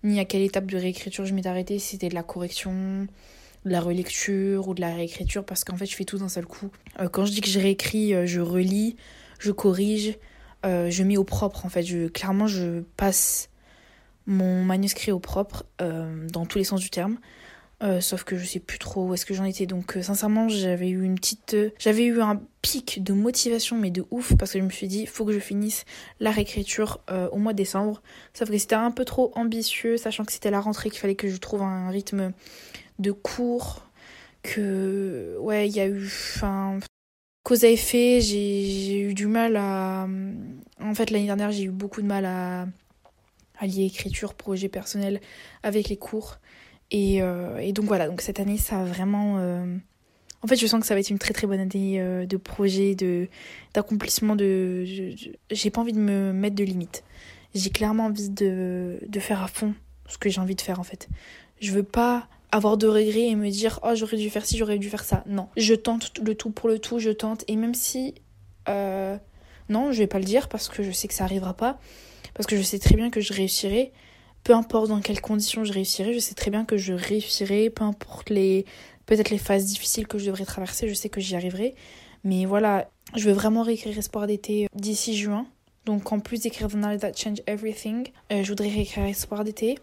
ni 0.03 0.19
à 0.19 0.25
quelle 0.25 0.43
étape 0.43 0.67
de 0.67 0.77
réécriture 0.77 1.25
je 1.25 1.33
m'étais 1.33 1.49
arrêtée, 1.49 1.79
si 1.79 1.93
c'était 1.93 2.09
de 2.09 2.13
la 2.13 2.21
correction, 2.21 3.07
de 3.65 3.71
la 3.71 3.81
relecture 3.81 4.67
ou 4.67 4.73
de 4.73 4.81
la 4.81 4.93
réécriture 4.93 5.43
parce 5.43 5.63
qu'en 5.63 5.75
fait 5.75 5.85
je 5.85 5.95
fais 5.95 6.05
tout 6.05 6.17
d'un 6.17 6.29
seul 6.29 6.45
coup. 6.45 6.69
Euh, 6.99 7.09
quand 7.09 7.25
je 7.25 7.31
dis 7.31 7.41
que 7.41 7.49
je 7.49 7.59
réécris, 7.59 8.13
je 8.27 8.39
relis, 8.39 8.95
je 9.39 9.51
corrige, 9.51 10.17
je 10.63 11.03
mets 11.03 11.17
au 11.17 11.23
propre 11.23 11.65
en 11.65 11.69
fait. 11.69 11.83
Je, 11.83 12.07
clairement 12.07 12.47
je 12.47 12.81
passe 12.97 13.49
mon 14.27 14.63
manuscrit 14.63 15.11
au 15.11 15.19
propre 15.19 15.65
euh, 15.81 16.27
dans 16.29 16.45
tous 16.45 16.57
les 16.57 16.63
sens 16.63 16.81
du 16.81 16.89
terme. 16.89 17.17
Euh, 17.83 17.99
sauf 17.99 18.23
que 18.23 18.37
je 18.37 18.45
sais 18.45 18.61
plus 18.61 18.79
trop 18.79 19.05
où 19.05 19.13
est-ce 19.13 19.25
que 19.25 19.33
j'en 19.33 19.43
étais. 19.43 19.65
Donc 19.65 19.97
euh, 19.97 20.01
sincèrement, 20.01 20.47
j'avais 20.47 20.89
eu 20.89 21.03
une 21.03 21.15
petite 21.15 21.57
j'avais 21.77 22.05
eu 22.05 22.21
un 22.21 22.41
pic 22.61 23.03
de 23.03 23.11
motivation 23.11 23.77
mais 23.77 23.91
de 23.91 24.05
ouf 24.11 24.33
parce 24.37 24.53
que 24.53 24.59
je 24.59 24.63
me 24.63 24.69
suis 24.69 24.87
dit 24.87 25.05
faut 25.05 25.25
que 25.25 25.33
je 25.33 25.39
finisse 25.39 25.83
la 26.19 26.31
réécriture 26.31 27.01
au 27.31 27.37
mois 27.37 27.51
de 27.51 27.57
décembre. 27.57 28.01
Sauf 28.33 28.49
que 28.49 28.57
c'était 28.57 28.75
un 28.75 28.91
peu 28.91 29.03
trop 29.03 29.31
ambitieux 29.35 29.97
sachant 29.97 30.23
que 30.23 30.31
c'était 30.31 30.51
la 30.51 30.61
rentrée 30.61 30.89
qu'il 30.89 30.99
fallait 30.99 31.15
que 31.15 31.27
je 31.27 31.37
trouve 31.37 31.61
un 31.61 31.89
rythme 31.89 32.31
de 32.99 33.11
cours 33.11 33.83
que 34.43 35.37
ouais, 35.39 35.67
il 35.67 35.75
y 35.75 35.79
a 35.79 35.87
eu 35.87 36.05
enfin 36.05 36.79
cause 37.43 37.63
à 37.63 37.69
effet, 37.69 38.21
j'ai 38.21 38.99
eu 39.01 39.13
du 39.13 39.27
mal 39.27 39.55
à 39.55 40.07
en 40.81 40.95
fait 40.95 41.11
l'année 41.11 41.25
dernière, 41.25 41.51
j'ai 41.51 41.63
eu 41.63 41.71
beaucoup 41.71 42.01
de 42.01 42.07
mal 42.07 42.25
à 42.25 42.67
allier 43.57 43.85
écriture, 43.85 44.33
projet 44.33 44.69
personnel 44.69 45.21
avec 45.63 45.89
les 45.89 45.97
cours. 45.97 46.37
Et, 46.91 47.21
euh, 47.21 47.57
et, 47.57 47.73
donc 47.73 47.85
voilà, 47.85 48.07
donc 48.07 48.21
cette 48.21 48.39
année, 48.39 48.57
ça 48.57 48.81
a 48.81 48.85
vraiment... 48.85 49.37
Euh, 49.39 49.77
en 50.41 50.47
fait, 50.47 50.55
je 50.57 50.67
sens 50.67 50.79
que 50.79 50.85
ça 50.85 50.93
va 50.93 50.99
être 50.99 51.09
une 51.09 51.17
très 51.17 51.33
très 51.33 51.47
bonne 51.47 51.59
année 51.59 51.99
euh, 51.99 52.27
de 52.27 52.37
projet, 52.37 52.93
de 52.93 53.27
d'accomplissement. 53.73 54.35
De, 54.35 54.83
j'ai 54.85 55.69
pas 55.71 55.81
envie 55.81 55.93
de 55.93 55.99
me 55.99 56.33
mettre 56.33 56.55
de 56.55 56.63
limites. 56.63 57.03
J'ai 57.55 57.71
clairement 57.71 58.05
envie 58.05 58.29
de, 58.29 58.99
de 59.07 59.19
faire 59.19 59.41
à 59.41 59.47
fond 59.47 59.73
ce 60.07 60.19
que 60.19 60.29
j'ai 60.29 60.39
envie 60.39 60.53
de 60.53 60.61
faire 60.61 60.79
en 60.79 60.83
fait. 60.83 61.09
Je 61.61 61.71
veux 61.71 61.83
pas 61.83 62.27
avoir 62.55 62.77
de 62.77 62.87
regrets 62.87 63.27
et 63.27 63.35
me 63.35 63.49
dire 63.49 63.79
oh 63.83 63.95
j'aurais 63.95 64.17
dû 64.17 64.29
faire 64.29 64.45
ci, 64.45 64.57
j'aurais 64.57 64.77
dû 64.77 64.89
faire 64.89 65.03
ça. 65.03 65.23
Non, 65.27 65.47
je 65.57 65.73
tente 65.73 66.17
le 66.19 66.35
tout 66.35 66.51
pour 66.51 66.69
le 66.69 66.79
tout, 66.79 66.99
je 66.99 67.09
tente. 67.11 67.43
Et 67.47 67.55
même 67.55 67.73
si 67.73 68.15
non, 69.69 69.91
je 69.91 69.99
vais 69.99 70.07
pas 70.07 70.19
le 70.19 70.25
dire 70.25 70.47
parce 70.47 70.69
que 70.69 70.83
je 70.83 70.91
sais 70.91 71.07
que 71.07 71.13
ça 71.13 71.23
arrivera 71.23 71.53
pas 71.53 71.79
parce 72.33 72.47
que 72.47 72.57
je 72.57 72.61
sais 72.61 72.79
très 72.79 72.95
bien 72.95 73.09
que 73.09 73.21
je 73.21 73.33
réussirai. 73.33 73.91
Peu 74.43 74.53
importe 74.53 74.89
dans 74.89 75.01
quelles 75.01 75.21
conditions 75.21 75.63
je 75.63 75.73
réussirai, 75.73 76.13
je 76.13 76.19
sais 76.19 76.35
très 76.35 76.51
bien 76.51 76.65
que 76.65 76.77
je 76.77 76.93
réussirai, 76.93 77.71
peu 77.71 77.83
importe 77.83 78.29
les 78.29 78.65
peut-être 79.07 79.31
les 79.31 79.39
phases 79.39 79.65
difficiles 79.65 80.07
que 80.07 80.19
je 80.19 80.25
devrais 80.25 80.45
traverser, 80.45 80.87
je 80.87 80.93
sais 80.93 81.09
que 81.09 81.19
j'y 81.19 81.35
arriverai. 81.35 81.73
Mais 82.23 82.45
voilà, 82.45 82.89
je 83.15 83.27
veux 83.27 83.33
vraiment 83.33 83.63
réécrire 83.63 83.97
Espoir 83.97 84.27
d'été 84.27 84.67
d'ici 84.75 85.17
juin. 85.17 85.47
Donc 85.85 86.11
en 86.11 86.19
plus 86.19 86.41
d'écrire 86.41 86.67
The 86.67 86.75
Night 86.75 87.01
That 87.01 87.13
Changed 87.13 87.43
Everything, 87.47 88.07
euh, 88.31 88.43
je 88.43 88.49
voudrais 88.49 88.69
réécrire 88.69 89.05
Espoir 89.05 89.43
d'été. 89.43 89.77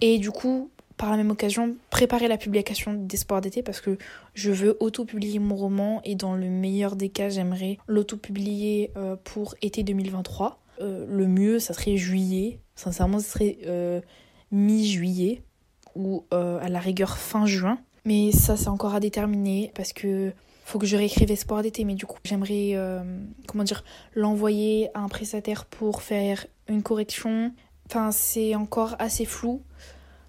Et 0.00 0.18
du 0.18 0.30
coup, 0.30 0.70
par 1.04 1.10
la 1.10 1.18
même 1.18 1.32
occasion, 1.32 1.76
préparer 1.90 2.28
la 2.28 2.38
publication 2.38 2.94
d'Espoir 2.94 3.42
d'été 3.42 3.62
parce 3.62 3.82
que 3.82 3.98
je 4.32 4.50
veux 4.50 4.78
auto-publier 4.80 5.38
mon 5.38 5.54
roman 5.54 6.00
et 6.02 6.14
dans 6.14 6.34
le 6.34 6.48
meilleur 6.48 6.96
des 6.96 7.10
cas, 7.10 7.28
j'aimerais 7.28 7.76
l'auto-publier 7.86 8.90
euh, 8.96 9.14
pour 9.22 9.54
été 9.60 9.82
2023. 9.82 10.62
Euh, 10.80 11.04
le 11.06 11.26
mieux, 11.28 11.58
ça 11.58 11.74
serait 11.74 11.98
juillet. 11.98 12.58
Sincèrement, 12.74 13.18
ce 13.18 13.26
serait 13.26 13.58
euh, 13.66 14.00
mi-juillet 14.50 15.42
ou 15.94 16.24
à 16.30 16.70
la 16.70 16.80
rigueur 16.80 17.18
fin 17.18 17.44
juin. 17.44 17.78
Mais 18.06 18.32
ça, 18.32 18.56
c'est 18.56 18.68
encore 18.68 18.94
à 18.94 19.00
déterminer 19.00 19.72
parce 19.74 19.92
que 19.92 20.32
faut 20.64 20.78
que 20.78 20.86
je 20.86 20.96
réécrive 20.96 21.30
Espoir 21.30 21.62
d'été. 21.62 21.84
Mais 21.84 21.94
du 21.94 22.06
coup, 22.06 22.16
j'aimerais, 22.24 22.76
comment 23.46 23.62
dire, 23.62 23.84
l'envoyer 24.14 24.88
à 24.94 25.00
un 25.00 25.08
prestataire 25.08 25.66
pour 25.66 26.00
faire 26.00 26.46
une 26.66 26.82
correction. 26.82 27.52
Enfin, 27.90 28.10
c'est 28.10 28.54
encore 28.54 28.96
assez 28.98 29.26
flou. 29.26 29.62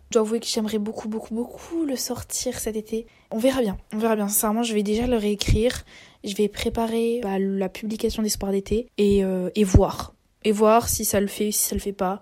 Je 0.10 0.14
dois 0.14 0.22
avouer 0.22 0.40
que 0.40 0.46
j'aimerais 0.46 0.78
beaucoup, 0.78 1.10
beaucoup, 1.10 1.34
beaucoup 1.34 1.86
le 1.86 1.96
sortir 1.96 2.60
cet 2.60 2.76
été. 2.76 3.08
On 3.32 3.38
verra 3.38 3.62
bien, 3.62 3.78
on 3.94 3.98
verra 3.98 4.16
bien. 4.16 4.28
Sincèrement, 4.28 4.64
je 4.64 4.74
vais 4.74 4.84
déjà 4.84 5.08
le 5.08 5.18
réécrire. 5.18 5.84
Je 6.24 6.36
vais 6.36 6.48
préparer 6.48 7.20
bah, 7.24 7.40
la 7.40 7.70
publication 7.70 8.24
d'Espoir 8.24 8.52
d'été 8.52 8.88
et, 8.98 9.24
et 9.56 9.64
voir 9.64 10.16
et 10.46 10.52
voir 10.52 10.88
si 10.88 11.04
ça 11.04 11.20
le 11.20 11.28
fait, 11.28 11.52
si 11.52 11.68
ça 11.68 11.76
le 11.76 11.82
fait 11.82 11.92
pas. 11.92 12.22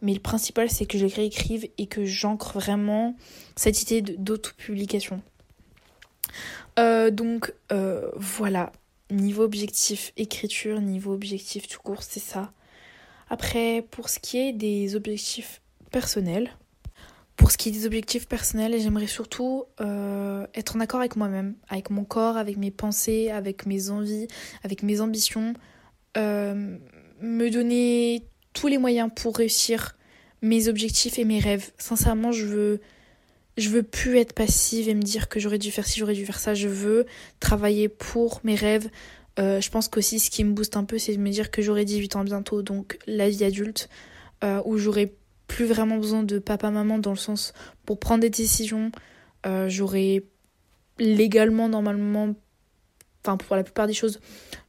Mais 0.00 0.14
le 0.14 0.20
principal, 0.20 0.70
c'est 0.70 0.86
que 0.86 0.96
je 0.96 1.06
réécrive 1.06 1.68
et 1.76 1.86
que 1.86 2.04
j'ancre 2.04 2.52
vraiment 2.54 3.16
cette 3.56 3.82
idée 3.82 4.00
d'autopublication. 4.00 5.20
Euh, 6.78 7.10
donc 7.10 7.52
euh, 7.72 8.10
voilà, 8.14 8.72
niveau 9.10 9.42
objectif 9.42 10.12
écriture, 10.16 10.80
niveau 10.80 11.12
objectif 11.12 11.66
tout 11.66 11.80
court, 11.82 12.02
c'est 12.02 12.20
ça. 12.20 12.52
Après, 13.28 13.84
pour 13.90 14.08
ce 14.08 14.20
qui 14.20 14.38
est 14.38 14.52
des 14.52 14.94
objectifs 14.94 15.60
personnels, 15.90 16.50
pour 17.36 17.50
ce 17.50 17.58
qui 17.58 17.68
est 17.68 17.72
des 17.72 17.86
objectifs 17.86 18.26
personnels, 18.26 18.80
j'aimerais 18.80 19.06
surtout 19.06 19.64
euh, 19.80 20.46
être 20.54 20.76
en 20.76 20.80
accord 20.80 21.00
avec 21.00 21.16
moi-même, 21.16 21.54
avec 21.68 21.90
mon 21.90 22.04
corps, 22.04 22.36
avec 22.36 22.56
mes 22.56 22.70
pensées, 22.70 23.30
avec 23.30 23.66
mes 23.66 23.90
envies, 23.90 24.26
avec 24.64 24.82
mes 24.82 25.00
ambitions. 25.00 25.52
Euh, 26.16 26.78
me 27.20 27.50
donner 27.50 28.26
tous 28.54 28.68
les 28.68 28.78
moyens 28.78 29.10
pour 29.14 29.36
réussir 29.36 29.96
mes 30.40 30.68
objectifs 30.68 31.18
et 31.18 31.24
mes 31.24 31.38
rêves. 31.38 31.72
Sincèrement, 31.78 32.32
je 32.32 32.46
veux 32.46 32.80
je 33.58 33.70
veux 33.70 33.82
plus 33.82 34.18
être 34.18 34.34
passive 34.34 34.88
et 34.90 34.94
me 34.94 35.00
dire 35.00 35.30
que 35.30 35.40
j'aurais 35.40 35.58
dû 35.58 35.70
faire 35.70 35.86
ci, 35.86 35.98
j'aurais 35.98 36.14
dû 36.14 36.26
faire 36.26 36.38
ça. 36.38 36.52
Je 36.52 36.68
veux 36.68 37.06
travailler 37.40 37.88
pour 37.88 38.40
mes 38.44 38.54
rêves. 38.54 38.90
Euh, 39.38 39.60
je 39.60 39.70
pense 39.70 39.88
qu'aussi 39.88 40.18
ce 40.18 40.30
qui 40.30 40.44
me 40.44 40.52
booste 40.52 40.76
un 40.76 40.84
peu, 40.84 40.98
c'est 40.98 41.16
de 41.16 41.20
me 41.20 41.30
dire 41.30 41.50
que 41.50 41.62
j'aurai 41.62 41.84
18 41.84 42.16
ans 42.16 42.24
bientôt, 42.24 42.62
donc 42.62 42.98
la 43.06 43.28
vie 43.28 43.44
adulte, 43.44 43.88
où 44.64 44.78
j'aurai 44.78 45.16
plus 45.46 45.64
vraiment 45.64 45.96
besoin 45.96 46.22
de 46.22 46.38
papa-maman 46.38 46.98
dans 46.98 47.10
le 47.10 47.16
sens 47.16 47.52
pour 47.84 47.98
prendre 47.98 48.20
des 48.20 48.30
décisions. 48.30 48.90
Euh, 49.46 49.68
j'aurai 49.68 50.24
légalement, 50.98 51.68
normalement, 51.68 52.34
enfin 53.24 53.36
pour 53.36 53.56
la 53.56 53.62
plupart 53.62 53.86
des 53.86 53.94
choses, 53.94 54.20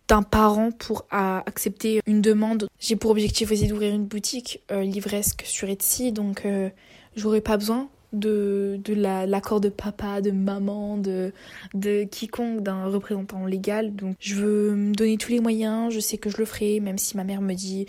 d'un 0.08 0.24
parent 0.24 0.72
pour 0.72 1.06
accepter 1.12 2.02
une 2.06 2.22
demande. 2.22 2.68
J'ai 2.80 2.96
pour 2.96 3.12
objectif 3.12 3.52
aussi 3.52 3.68
d'ouvrir 3.68 3.94
une 3.94 4.06
boutique 4.06 4.62
euh, 4.72 4.84
livresque 4.84 5.44
sur 5.46 5.70
Etsy, 5.70 6.12
donc 6.12 6.46
euh, 6.46 6.70
j'aurais 7.16 7.42
pas 7.42 7.58
besoin 7.58 7.90
de, 8.14 8.80
de 8.84 8.94
l'accord 8.94 9.62
de 9.62 9.70
papa, 9.70 10.22
de 10.22 10.32
maman, 10.32 10.98
de, 10.98 11.34
de 11.74 12.04
quiconque, 12.04 12.62
d'un 12.62 12.86
représentant 12.86 13.46
légal. 13.46 13.96
Donc 13.96 14.16
je 14.20 14.36
veux 14.36 14.76
me 14.76 14.94
donner 14.94 15.18
tous 15.18 15.32
les 15.32 15.40
moyens, 15.40 15.94
je 15.94 16.00
sais 16.00 16.18
que 16.18 16.30
je 16.30 16.38
le 16.38 16.46
ferai, 16.46 16.80
même 16.80 16.98
si 16.98 17.18
ma 17.18 17.24
mère 17.24 17.42
me 17.42 17.54
dit, 17.54 17.86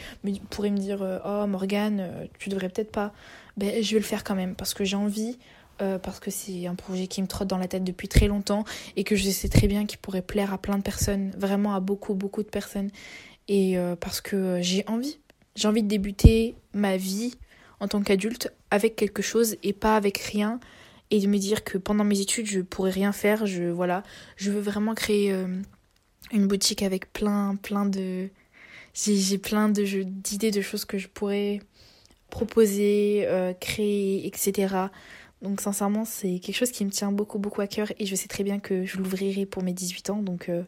pourrait 0.50 0.70
me 0.70 0.78
dire 0.78 1.02
euh, 1.02 1.18
Oh 1.24 1.46
Morgane, 1.46 2.28
tu 2.38 2.48
devrais 2.48 2.68
peut-être 2.68 2.92
pas. 2.92 3.12
Ben, 3.56 3.82
je 3.82 3.92
vais 3.92 3.98
le 3.98 4.04
faire 4.04 4.24
quand 4.24 4.34
même 4.36 4.54
parce 4.54 4.74
que 4.74 4.84
j'ai 4.84 4.96
envie 4.96 5.36
euh, 5.80 5.98
parce 5.98 6.18
que 6.18 6.30
c'est 6.30 6.66
un 6.66 6.74
projet 6.74 7.06
qui 7.06 7.22
me 7.22 7.28
trotte 7.28 7.46
dans 7.46 7.58
la 7.58 7.68
tête 7.68 7.84
depuis 7.84 8.08
très 8.08 8.26
longtemps 8.26 8.64
et 8.96 9.04
que 9.04 9.14
je 9.14 9.30
sais 9.30 9.48
très 9.48 9.68
bien 9.68 9.86
qu'il 9.86 9.98
pourrait 9.98 10.22
plaire 10.22 10.52
à 10.52 10.58
plein 10.58 10.76
de 10.76 10.82
personnes, 10.82 11.30
vraiment 11.38 11.74
à 11.74 11.80
beaucoup, 11.80 12.14
beaucoup 12.14 12.42
de 12.42 12.48
personnes. 12.48 12.90
Et 13.46 13.78
euh, 13.78 13.94
parce 13.94 14.20
que 14.20 14.58
j'ai 14.60 14.84
envie. 14.88 15.18
J'ai 15.54 15.68
envie 15.68 15.82
de 15.82 15.88
débuter 15.88 16.56
ma 16.72 16.96
vie 16.96 17.34
en 17.80 17.88
tant 17.88 18.02
qu'adulte 18.02 18.52
avec 18.70 18.96
quelque 18.96 19.22
chose 19.22 19.56
et 19.62 19.72
pas 19.72 19.96
avec 19.96 20.18
rien. 20.18 20.60
Et 21.10 21.20
de 21.20 21.26
me 21.26 21.38
dire 21.38 21.64
que 21.64 21.78
pendant 21.78 22.04
mes 22.04 22.20
études 22.20 22.46
je 22.46 22.60
pourrais 22.60 22.90
rien 22.90 23.12
faire 23.12 23.46
je 23.46 23.64
voilà. 23.64 24.02
Je 24.36 24.50
veux 24.50 24.60
vraiment 24.60 24.94
créer 24.94 25.32
euh, 25.32 25.46
une 26.32 26.46
boutique 26.46 26.82
avec 26.82 27.12
plein 27.12 27.56
plein 27.56 27.86
de 27.86 28.28
j'ai 28.94 29.38
plein 29.38 29.68
de 29.68 29.84
d'idées 30.02 30.50
de 30.50 30.60
choses 30.60 30.84
que 30.84 30.98
je 30.98 31.08
pourrais 31.08 31.60
proposer 32.30 33.26
créer 33.60 34.26
etc 34.26 34.88
donc 35.42 35.60
sincèrement, 35.60 36.04
c'est 36.04 36.40
quelque 36.40 36.56
chose 36.56 36.72
qui 36.72 36.84
me 36.84 36.90
tient 36.90 37.12
beaucoup 37.12 37.38
beaucoup 37.38 37.60
à 37.60 37.66
cœur 37.66 37.92
et 37.98 38.06
je 38.06 38.14
sais 38.14 38.28
très 38.28 38.42
bien 38.42 38.58
que 38.58 38.84
je 38.84 38.96
l'ouvrirai 38.98 39.46
pour 39.46 39.62
mes 39.62 39.72
18 39.72 40.10
ans. 40.10 40.22
Donc 40.22 40.48
euh, 40.48 40.62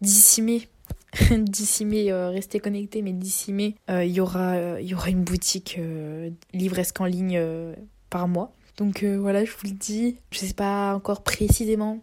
d'ici 0.00 0.42
mai, 0.42 0.68
d'ici 1.30 1.84
mai, 1.84 2.10
euh, 2.12 2.30
restez 2.30 2.60
connectés, 2.60 3.02
mais 3.02 3.12
d'ici 3.12 3.52
mai, 3.52 3.74
euh, 3.90 4.04
il 4.04 4.12
y 4.12 4.20
aura, 4.20 4.80
une 5.08 5.24
boutique 5.24 5.78
livresque 6.52 7.00
en 7.00 7.06
ligne 7.06 7.40
par 8.10 8.28
mois. 8.28 8.52
Donc 8.76 9.04
voilà, 9.04 9.44
je 9.44 9.50
vous 9.50 9.68
le 9.68 9.72
dis, 9.74 10.16
je 10.30 10.38
sais 10.38 10.54
pas 10.54 10.94
encore 10.94 11.22
précisément 11.22 12.00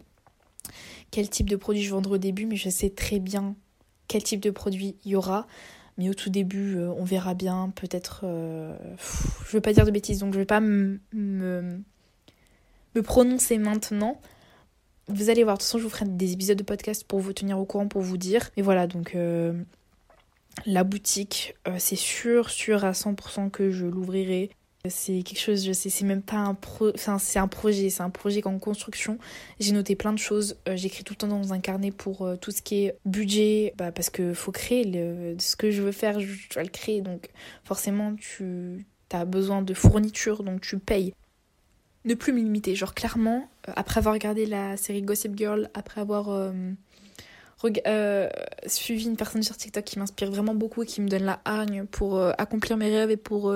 quel 1.10 1.28
type 1.28 1.48
de 1.48 1.56
produit 1.56 1.82
je 1.82 1.90
vendrai 1.90 2.14
au 2.14 2.18
début, 2.18 2.46
mais 2.46 2.56
je 2.56 2.68
sais 2.68 2.90
très 2.90 3.18
bien 3.18 3.56
quel 4.06 4.22
type 4.22 4.40
de 4.40 4.50
produit 4.50 4.96
il 5.04 5.12
y 5.12 5.16
aura. 5.16 5.46
Mais 5.96 6.08
au 6.08 6.14
tout 6.14 6.30
début, 6.30 6.78
on 6.78 7.02
verra 7.02 7.34
bien. 7.34 7.72
Peut-être. 7.74 8.20
je 8.22 9.52
veux 9.52 9.60
pas 9.60 9.72
dire 9.72 9.84
de 9.84 9.90
bêtises, 9.90 10.20
donc 10.20 10.32
je 10.32 10.38
vais 10.38 10.44
pas 10.44 10.60
me 10.60 11.00
me 11.12 13.02
prononcer 13.02 13.58
maintenant. 13.58 14.20
Vous 15.08 15.30
allez 15.30 15.42
voir, 15.42 15.56
de 15.56 15.62
toute 15.62 15.66
façon, 15.66 15.78
je 15.78 15.84
vous 15.84 15.90
ferai 15.90 16.04
des 16.04 16.32
épisodes 16.32 16.58
de 16.58 16.62
podcast 16.62 17.02
pour 17.02 17.20
vous 17.20 17.32
tenir 17.32 17.58
au 17.58 17.64
courant, 17.64 17.88
pour 17.88 18.02
vous 18.02 18.18
dire. 18.18 18.50
Et 18.58 18.62
voilà, 18.62 18.86
donc 18.86 19.14
euh, 19.14 19.54
la 20.66 20.84
boutique, 20.84 21.54
euh, 21.66 21.76
c'est 21.78 21.96
sûr, 21.96 22.50
sûr 22.50 22.84
à 22.84 22.92
100% 22.92 23.50
que 23.50 23.70
je 23.70 23.86
l'ouvrirai. 23.86 24.50
C'est 24.88 25.22
quelque 25.22 25.40
chose, 25.40 25.64
je 25.66 25.72
sais, 25.72 25.88
c'est 25.88 26.04
même 26.04 26.22
pas 26.22 26.36
un 26.36 26.54
pro, 26.54 26.92
c'est 26.94 27.38
un 27.38 27.48
projet, 27.48 27.90
c'est 27.90 28.02
un 28.02 28.10
projet 28.10 28.46
en 28.46 28.58
construction. 28.58 29.18
J'ai 29.58 29.72
noté 29.72 29.96
plein 29.96 30.12
de 30.12 30.18
choses, 30.18 30.56
euh, 30.68 30.76
j'écris 30.76 31.04
tout 31.04 31.14
le 31.14 31.18
temps 31.18 31.26
dans 31.26 31.52
un 31.52 31.58
carnet 31.58 31.90
pour 31.90 32.28
tout 32.40 32.50
ce 32.50 32.60
qui 32.62 32.84
est 32.84 32.98
budget, 33.04 33.74
bah, 33.76 33.92
parce 33.92 34.10
que 34.10 34.34
faut 34.34 34.52
créer 34.52 34.84
ce 35.38 35.56
que 35.56 35.70
je 35.70 35.82
veux 35.82 35.92
faire, 35.92 36.20
je, 36.20 36.48
dois 36.52 36.62
le 36.62 36.68
créer, 36.68 37.00
donc 37.00 37.28
forcément 37.64 38.14
tu 38.14 38.86
as 39.10 39.24
besoin 39.24 39.62
de 39.62 39.74
fournitures, 39.74 40.42
donc 40.42 40.60
tu 40.60 40.78
payes. 40.78 41.12
Ne 42.04 42.14
plus 42.14 42.32
me 42.32 42.38
limiter, 42.38 42.74
genre 42.74 42.94
clairement, 42.94 43.48
euh, 43.68 43.72
après 43.76 43.98
avoir 43.98 44.14
regardé 44.14 44.46
la 44.46 44.76
série 44.76 45.02
Gossip 45.02 45.36
Girl, 45.36 45.68
après 45.74 46.00
avoir 46.00 46.52
suivi 48.66 49.06
une 49.06 49.16
personne 49.16 49.42
sur 49.42 49.56
TikTok 49.56 49.84
qui 49.84 49.98
m'inspire 49.98 50.30
vraiment 50.30 50.54
beaucoup 50.54 50.84
et 50.84 50.86
qui 50.86 51.00
me 51.00 51.08
donne 51.08 51.24
la 51.24 51.40
hargne 51.44 51.86
pour 51.86 52.20
accomplir 52.38 52.76
mes 52.76 52.88
rêves 52.88 53.10
et 53.10 53.16
pour 53.16 53.52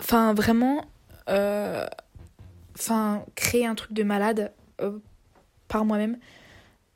Enfin, 0.00 0.32
vraiment. 0.34 0.84
Euh, 1.28 1.86
enfin, 2.78 3.24
créer 3.34 3.66
un 3.66 3.74
truc 3.74 3.92
de 3.92 4.02
malade 4.02 4.52
euh, 4.80 4.98
par 5.68 5.84
moi-même. 5.84 6.18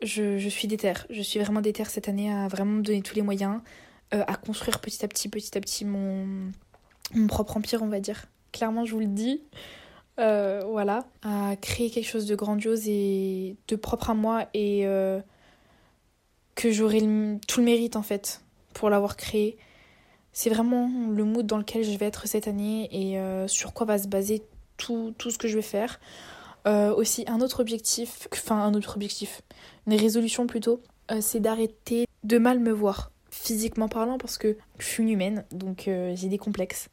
Je, 0.00 0.38
je, 0.38 0.49
suis 0.49 0.69
déter. 0.69 0.95
Je 1.11 1.23
suis 1.23 1.38
vraiment 1.38 1.61
déter 1.61 1.85
cette 1.85 2.09
année 2.09 2.33
à 2.33 2.49
vraiment 2.49 2.73
me 2.73 2.83
donner 2.83 3.02
tous 3.02 3.14
les 3.14 3.23
moyens. 3.23 3.61
Euh, 4.14 4.25
à 4.26 4.37
construire 4.37 4.81
petit 4.81 5.05
à 5.05 5.09
petit, 5.09 5.29
petit 5.29 5.57
à 5.57 5.61
petit 5.61 5.85
mon, 5.85 6.50
mon 7.14 7.26
propre 7.26 7.57
empire, 7.57 7.83
on 7.83 7.88
va 7.88 8.00
dire. 8.00 8.26
Clairement, 8.52 8.85
je 8.85 8.93
vous 8.93 9.00
le 9.00 9.07
dis. 9.07 9.43
Voilà. 10.16 11.04
À 11.23 11.57
créer 11.57 11.90
quelque 11.90 12.09
chose 12.09 12.26
de 12.26 12.35
grandiose 12.35 12.88
et 12.88 13.57
de 13.69 13.76
propre 13.76 14.11
à 14.11 14.14
moi 14.14 14.47
et 14.54 14.87
que 16.54 16.71
j'aurai 16.71 17.00
tout 17.49 17.61
le 17.61 17.64
mérite 17.64 17.97
en 17.97 18.02
fait 18.02 18.42
pour 18.75 18.90
l'avoir 18.90 19.16
créé 19.16 19.57
c'est 20.33 20.50
vraiment 20.50 20.90
le 21.11 21.25
mood 21.25 21.47
dans 21.47 21.59
lequel 21.59 21.85
je 21.85 21.97
vais 21.97 22.07
être 22.07 22.26
cette 22.26 22.49
année 22.49 22.88
et 22.90 23.19
euh, 23.19 23.47
sur 23.47 23.75
quoi 23.75 23.87
va 23.87 23.99
se 23.99 24.09
baser 24.09 24.42
tout, 24.76 25.14
tout 25.19 25.31
ce 25.31 25.38
que 25.38 25.47
je 25.47 25.57
vais 25.57 25.62
faire. 25.62 26.00
Euh, 26.66 26.95
aussi, 26.95 27.25
un 27.26 27.40
autre 27.40 27.61
objectif, 27.61 28.28
enfin 28.33 28.57
un 28.57 28.75
autre 28.75 28.97
objectif, 28.97 29.42
une 29.87 29.95
résolution 29.95 30.47
plutôt, 30.47 30.81
euh, 31.11 31.19
c'est 31.21 31.40
d'arrêter 31.40 32.07
de 32.25 32.38
mal 32.38 32.61
me 32.61 32.71
voir, 32.71 33.11
physiquement 33.31 33.88
parlant, 33.88 34.16
parce 34.16 34.38
que 34.38 34.57
je 34.78 34.87
suis 34.87 35.02
une 35.02 35.11
humaine, 35.11 35.45
donc 35.50 35.85
j'ai 35.87 36.28
des 36.28 36.38
complexes. 36.38 36.88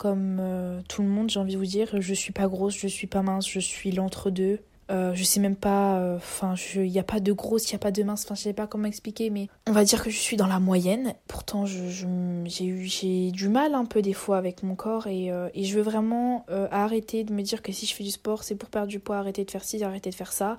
Comme 0.00 0.82
tout 0.88 1.02
le 1.02 1.08
monde, 1.08 1.28
j'ai 1.28 1.38
envie 1.38 1.52
de 1.52 1.58
vous 1.58 1.66
dire, 1.66 2.00
je 2.00 2.14
suis 2.14 2.32
pas 2.32 2.48
grosse, 2.48 2.74
je 2.74 2.88
suis 2.88 3.06
pas 3.06 3.20
mince, 3.20 3.46
je 3.46 3.60
suis 3.60 3.92
l'entre-deux. 3.92 4.60
Euh, 4.90 5.14
je 5.14 5.22
sais 5.22 5.38
même 5.38 5.54
pas, 5.54 5.98
euh, 5.98 6.16
enfin, 6.16 6.54
il 6.74 6.90
n'y 6.90 6.98
a 6.98 7.04
pas 7.04 7.20
de 7.20 7.32
grosse, 7.32 7.70
il 7.70 7.74
n'y 7.74 7.76
a 7.76 7.78
pas 7.78 7.92
de 7.92 8.02
mince, 8.02 8.24
enfin, 8.24 8.34
je 8.34 8.42
sais 8.42 8.52
pas 8.52 8.66
comment 8.66 8.88
expliquer, 8.88 9.30
mais 9.30 9.48
on 9.68 9.72
va 9.72 9.84
dire 9.84 10.02
que 10.02 10.10
je 10.10 10.18
suis 10.18 10.36
dans 10.36 10.48
la 10.48 10.58
moyenne. 10.58 11.14
Pourtant, 11.28 11.64
j'ai 11.64 12.66
eu 12.66 13.30
du 13.30 13.48
mal 13.48 13.74
un 13.74 13.84
peu 13.84 14.02
des 14.02 14.12
fois 14.12 14.36
avec 14.36 14.64
mon 14.64 14.74
corps 14.74 15.06
et, 15.06 15.30
euh, 15.30 15.48
et 15.54 15.62
je 15.62 15.76
veux 15.76 15.82
vraiment 15.82 16.44
arrêter 16.72 17.22
de 17.22 17.32
me 17.32 17.42
dire 17.42 17.62
que 17.62 17.70
si 17.70 17.86
je 17.86 17.94
fais 17.94 18.02
du 18.02 18.10
sport, 18.10 18.42
c'est 18.42 18.56
pour 18.56 18.68
perdre 18.68 18.88
du 18.88 18.98
poids, 18.98 19.18
arrêter 19.18 19.44
de 19.44 19.50
faire 19.50 19.62
ci, 19.62 19.82
arrêter 19.84 20.10
de 20.10 20.14
faire 20.14 20.32
ça. 20.32 20.58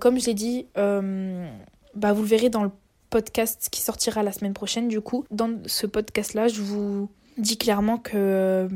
comme 0.00 0.18
je 0.18 0.26
l'ai 0.26 0.34
dit, 0.34 0.66
bah, 0.74 2.12
vous 2.12 2.22
le 2.22 2.28
verrez 2.28 2.50
dans 2.50 2.64
le 2.64 2.70
podcast 3.10 3.68
qui 3.70 3.80
sortira 3.80 4.24
la 4.24 4.32
semaine 4.32 4.54
prochaine, 4.54 4.88
du 4.88 5.00
coup. 5.00 5.24
Dans 5.30 5.60
ce 5.66 5.86
podcast-là, 5.86 6.48
je 6.48 6.62
vous 6.62 7.08
dis 7.38 7.56
clairement 7.58 7.98
que 7.98 8.68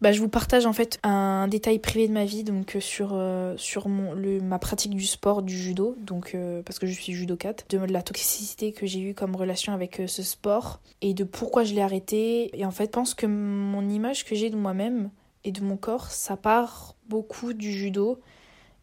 bah, 0.00 0.12
je 0.12 0.20
vous 0.20 0.28
partage 0.28 0.66
en 0.66 0.72
fait 0.72 0.98
un 1.02 1.48
détail 1.48 1.78
privé 1.78 2.08
de 2.08 2.12
ma 2.12 2.24
vie 2.24 2.44
donc 2.44 2.76
euh, 2.76 2.80
sur, 2.80 3.12
euh, 3.12 3.54
sur 3.56 3.88
ma 3.88 4.58
pratique 4.58 4.94
du 4.94 5.06
sport, 5.06 5.42
du 5.42 5.56
judo, 5.56 5.96
donc 5.98 6.34
euh, 6.34 6.62
parce 6.62 6.78
que 6.78 6.86
je 6.86 6.92
suis 6.92 7.12
judocate, 7.12 7.64
de 7.70 7.78
la 7.78 8.02
toxicité 8.02 8.72
que 8.72 8.86
j'ai 8.86 9.00
eu 9.00 9.14
comme 9.14 9.36
relation 9.36 9.72
avec 9.72 10.02
ce 10.06 10.22
sport 10.22 10.80
et 11.00 11.14
de 11.14 11.24
pourquoi 11.24 11.64
je 11.64 11.74
l'ai 11.74 11.80
arrêté. 11.80 12.50
Et 12.58 12.66
en 12.66 12.70
fait, 12.70 12.90
pense 12.90 13.14
que 13.14 13.26
mon 13.26 13.88
image 13.88 14.24
que 14.24 14.34
j'ai 14.34 14.50
de 14.50 14.56
moi-même 14.56 15.10
et 15.44 15.52
de 15.52 15.62
mon 15.62 15.76
corps, 15.76 16.10
ça 16.10 16.36
part 16.36 16.96
beaucoup 17.08 17.52
du 17.52 17.72
judo 17.72 18.18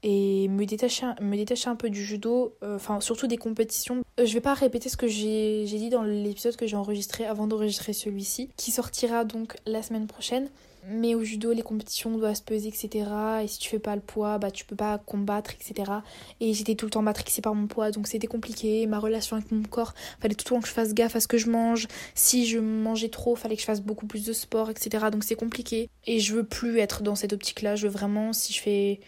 et 0.03 0.47
me 0.47 0.65
détacher, 0.65 1.05
me 1.21 1.35
détacher 1.35 1.69
un 1.69 1.75
peu 1.75 1.89
du 1.89 2.03
judo, 2.03 2.55
enfin 2.63 2.99
surtout 3.01 3.27
des 3.27 3.37
compétitions. 3.37 4.03
je 4.17 4.33
vais 4.33 4.41
pas 4.41 4.53
répéter 4.53 4.89
ce 4.89 4.97
que 4.97 5.07
j'ai 5.07 5.65
dit 5.65 5.89
dans 5.89 6.03
l'épisode 6.03 6.55
que 6.55 6.67
j'ai 6.67 6.75
enregistré 6.75 7.25
avant 7.25 7.47
d'enregistrer 7.47 7.93
celui-ci, 7.93 8.49
qui 8.57 8.71
sortira 8.71 9.25
donc 9.25 9.55
la 9.65 9.81
semaine 9.83 10.07
prochaine. 10.07 10.49
Mais 10.87 11.13
au 11.13 11.23
judo, 11.23 11.53
les 11.53 11.61
compétitions 11.61 12.17
doivent 12.17 12.35
se 12.35 12.41
peser, 12.41 12.69
etc. 12.69 13.05
Et 13.43 13.47
si 13.47 13.59
tu 13.59 13.69
fais 13.69 13.79
pas 13.79 13.95
le 13.95 14.01
poids, 14.01 14.39
bah 14.39 14.49
tu 14.49 14.65
peux 14.65 14.75
pas 14.75 14.97
combattre, 14.97 15.51
etc. 15.51 15.91
Et 16.39 16.53
j'étais 16.53 16.75
tout 16.75 16.85
le 16.85 16.91
temps 16.91 17.03
matrixée 17.03 17.41
par 17.41 17.53
mon 17.53 17.67
poids, 17.67 17.91
donc 17.91 18.07
c'était 18.07 18.27
compliqué. 18.27 18.87
Ma 18.87 18.99
relation 18.99 19.37
avec 19.37 19.51
mon 19.51 19.63
corps, 19.63 19.93
fallait 20.19 20.33
tout 20.33 20.45
le 20.47 20.55
temps 20.55 20.61
que 20.61 20.67
je 20.67 20.73
fasse 20.73 20.93
gaffe 20.93 21.15
à 21.15 21.19
ce 21.19 21.27
que 21.27 21.37
je 21.37 21.49
mange. 21.49 21.87
Si 22.15 22.47
je 22.47 22.57
mangeais 22.57 23.09
trop, 23.09 23.35
fallait 23.35 23.55
que 23.55 23.61
je 23.61 23.67
fasse 23.67 23.81
beaucoup 23.81 24.07
plus 24.07 24.25
de 24.25 24.33
sport, 24.33 24.71
etc. 24.71 25.05
Donc 25.11 25.23
c'est 25.23 25.35
compliqué. 25.35 25.89
Et 26.07 26.19
je 26.19 26.33
veux 26.33 26.43
plus 26.43 26.79
être 26.79 27.03
dans 27.03 27.15
cette 27.15 27.33
optique-là. 27.33 27.75
Je 27.75 27.87
veux 27.87 27.93
vraiment, 27.93 28.33
si 28.33 28.53
je 28.53 28.59
fais. 28.59 28.99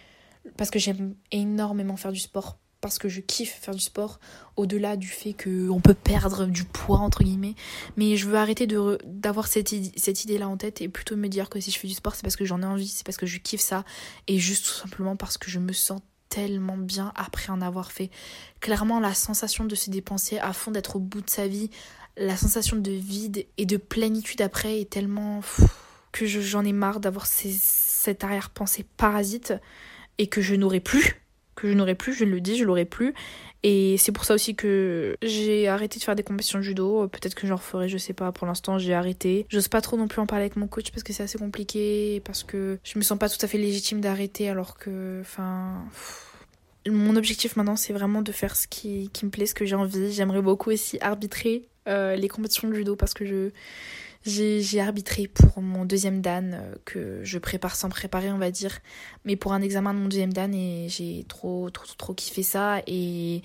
Parce 0.57 0.69
que 0.69 0.79
j'aime 0.79 1.15
énormément 1.31 1.95
faire 1.95 2.11
du 2.11 2.19
sport 2.19 2.57
parce 2.83 2.99
que 2.99 3.07
je 3.07 3.21
kiffe 3.21 3.53
faire 3.61 3.73
du 3.73 3.79
sport, 3.79 4.19
au-delà 4.57 4.97
du 4.97 5.07
fait 5.07 5.33
qu'on 5.33 5.79
peut 5.79 5.93
perdre 5.93 6.47
du 6.47 6.65
poids, 6.65 6.97
entre 6.97 7.23
guillemets. 7.23 7.55
Mais 7.95 8.17
je 8.17 8.27
veux 8.27 8.35
arrêter 8.35 8.67
d'avoir 8.67 9.47
cette, 9.47 9.73
cette 9.95 10.25
idée-là 10.25 10.49
en 10.49 10.57
tête 10.57 10.81
et 10.81 10.89
plutôt 10.89 11.15
me 11.15 11.29
dire 11.29 11.49
que 11.49 11.61
si 11.61 11.71
je 11.71 11.79
fais 11.79 11.87
du 11.87 11.93
sport, 11.93 12.13
c'est 12.13 12.23
parce 12.23 12.35
que 12.35 12.43
j'en 12.43 12.61
ai 12.61 12.65
envie, 12.65 12.89
c'est 12.89 13.05
parce 13.05 13.15
que 13.15 13.25
je 13.25 13.37
kiffe 13.37 13.61
ça, 13.61 13.85
et 14.27 14.37
juste 14.37 14.65
tout 14.65 14.73
simplement 14.73 15.15
parce 15.15 15.37
que 15.37 15.49
je 15.49 15.59
me 15.59 15.71
sens 15.71 16.01
tellement 16.27 16.75
bien 16.75 17.13
après 17.15 17.51
en 17.51 17.61
avoir 17.61 17.93
fait. 17.93 18.11
Clairement, 18.59 18.99
la 18.99 19.13
sensation 19.13 19.63
de 19.63 19.75
se 19.75 19.89
dépenser 19.89 20.39
à 20.39 20.51
fond, 20.51 20.71
d'être 20.71 20.97
au 20.97 20.99
bout 20.99 21.21
de 21.21 21.29
sa 21.29 21.47
vie, 21.47 21.69
la 22.17 22.35
sensation 22.35 22.75
de 22.75 22.91
vide 22.91 23.45
et 23.57 23.65
de 23.65 23.77
plénitude 23.77 24.41
après 24.41 24.81
est 24.81 24.89
tellement 24.89 25.39
que 26.11 26.25
j'en 26.25 26.65
ai 26.65 26.73
marre 26.73 26.99
d'avoir 26.99 27.27
cette 27.27 28.25
arrière-pensée 28.25 28.85
parasite 28.97 29.53
et 30.17 30.27
que 30.27 30.41
je 30.41 30.55
n'aurai 30.55 30.79
plus 30.79 31.23
que 31.55 31.69
je 31.69 31.73
n'aurais 31.73 31.95
plus, 31.95 32.13
je 32.13 32.25
le 32.25 32.41
dis, 32.41 32.57
je 32.57 32.65
l'aurais 32.65 32.85
plus. 32.85 33.13
Et 33.63 33.95
c'est 33.97 34.11
pour 34.11 34.25
ça 34.25 34.33
aussi 34.33 34.55
que 34.55 35.15
j'ai 35.21 35.67
arrêté 35.67 35.99
de 35.99 36.03
faire 36.03 36.15
des 36.15 36.23
compétitions 36.23 36.59
de 36.59 36.63
judo. 36.63 37.07
Peut-être 37.07 37.35
que 37.35 37.47
j'en 37.47 37.55
referai, 37.55 37.87
je 37.87 37.97
sais 37.97 38.13
pas. 38.13 38.31
Pour 38.31 38.45
l'instant, 38.45 38.77
j'ai 38.77 38.93
arrêté. 38.93 39.45
J'ose 39.49 39.69
pas 39.69 39.79
trop 39.79 39.95
non 39.95 40.07
plus 40.07 40.19
en 40.19 40.25
parler 40.25 40.45
avec 40.45 40.57
mon 40.57 40.67
coach 40.67 40.91
parce 40.91 41.03
que 41.03 41.13
c'est 41.13 41.23
assez 41.23 41.37
compliqué. 41.37 42.21
Parce 42.25 42.43
que 42.43 42.79
je 42.83 42.97
me 42.97 43.03
sens 43.03 43.17
pas 43.17 43.29
tout 43.29 43.37
à 43.41 43.47
fait 43.47 43.57
légitime 43.57 44.01
d'arrêter 44.01 44.49
alors 44.49 44.77
que. 44.77 45.19
Enfin. 45.21 45.85
Mon 46.85 47.15
objectif 47.15 47.55
maintenant, 47.55 47.77
c'est 47.77 47.93
vraiment 47.93 48.21
de 48.21 48.33
faire 48.33 48.57
ce 48.57 48.67
qui, 48.67 49.09
qui 49.13 49.23
me 49.23 49.31
plaît, 49.31 49.45
ce 49.45 49.53
que 49.53 49.63
j'ai 49.63 49.75
envie. 49.75 50.11
J'aimerais 50.11 50.41
beaucoup 50.41 50.69
aussi 50.69 50.97
arbitrer 50.99 51.69
euh, 51.87 52.17
les 52.17 52.27
compétitions 52.27 52.67
de 52.67 52.73
judo 52.73 52.97
parce 52.97 53.13
que 53.13 53.25
je 53.25 53.51
j'ai 54.25 54.79
arbitré 54.79 55.27
pour 55.27 55.61
mon 55.61 55.85
deuxième 55.85 56.21
Dan 56.21 56.53
euh, 56.53 56.75
que 56.85 57.23
je 57.23 57.37
prépare 57.39 57.75
sans 57.75 57.89
préparer, 57.89 58.31
on 58.31 58.37
va 58.37 58.51
dire, 58.51 58.79
mais 59.25 59.35
pour 59.35 59.53
un 59.53 59.61
examen 59.61 59.93
de 59.93 59.99
mon 59.99 60.07
deuxième 60.07 60.33
Dan 60.33 60.53
et 60.53 60.87
j'ai 60.89 61.25
trop, 61.27 61.69
trop, 61.69 61.85
trop 61.97 62.13
kiffé 62.13 62.43
ça. 62.43 62.81
Et, 62.87 63.41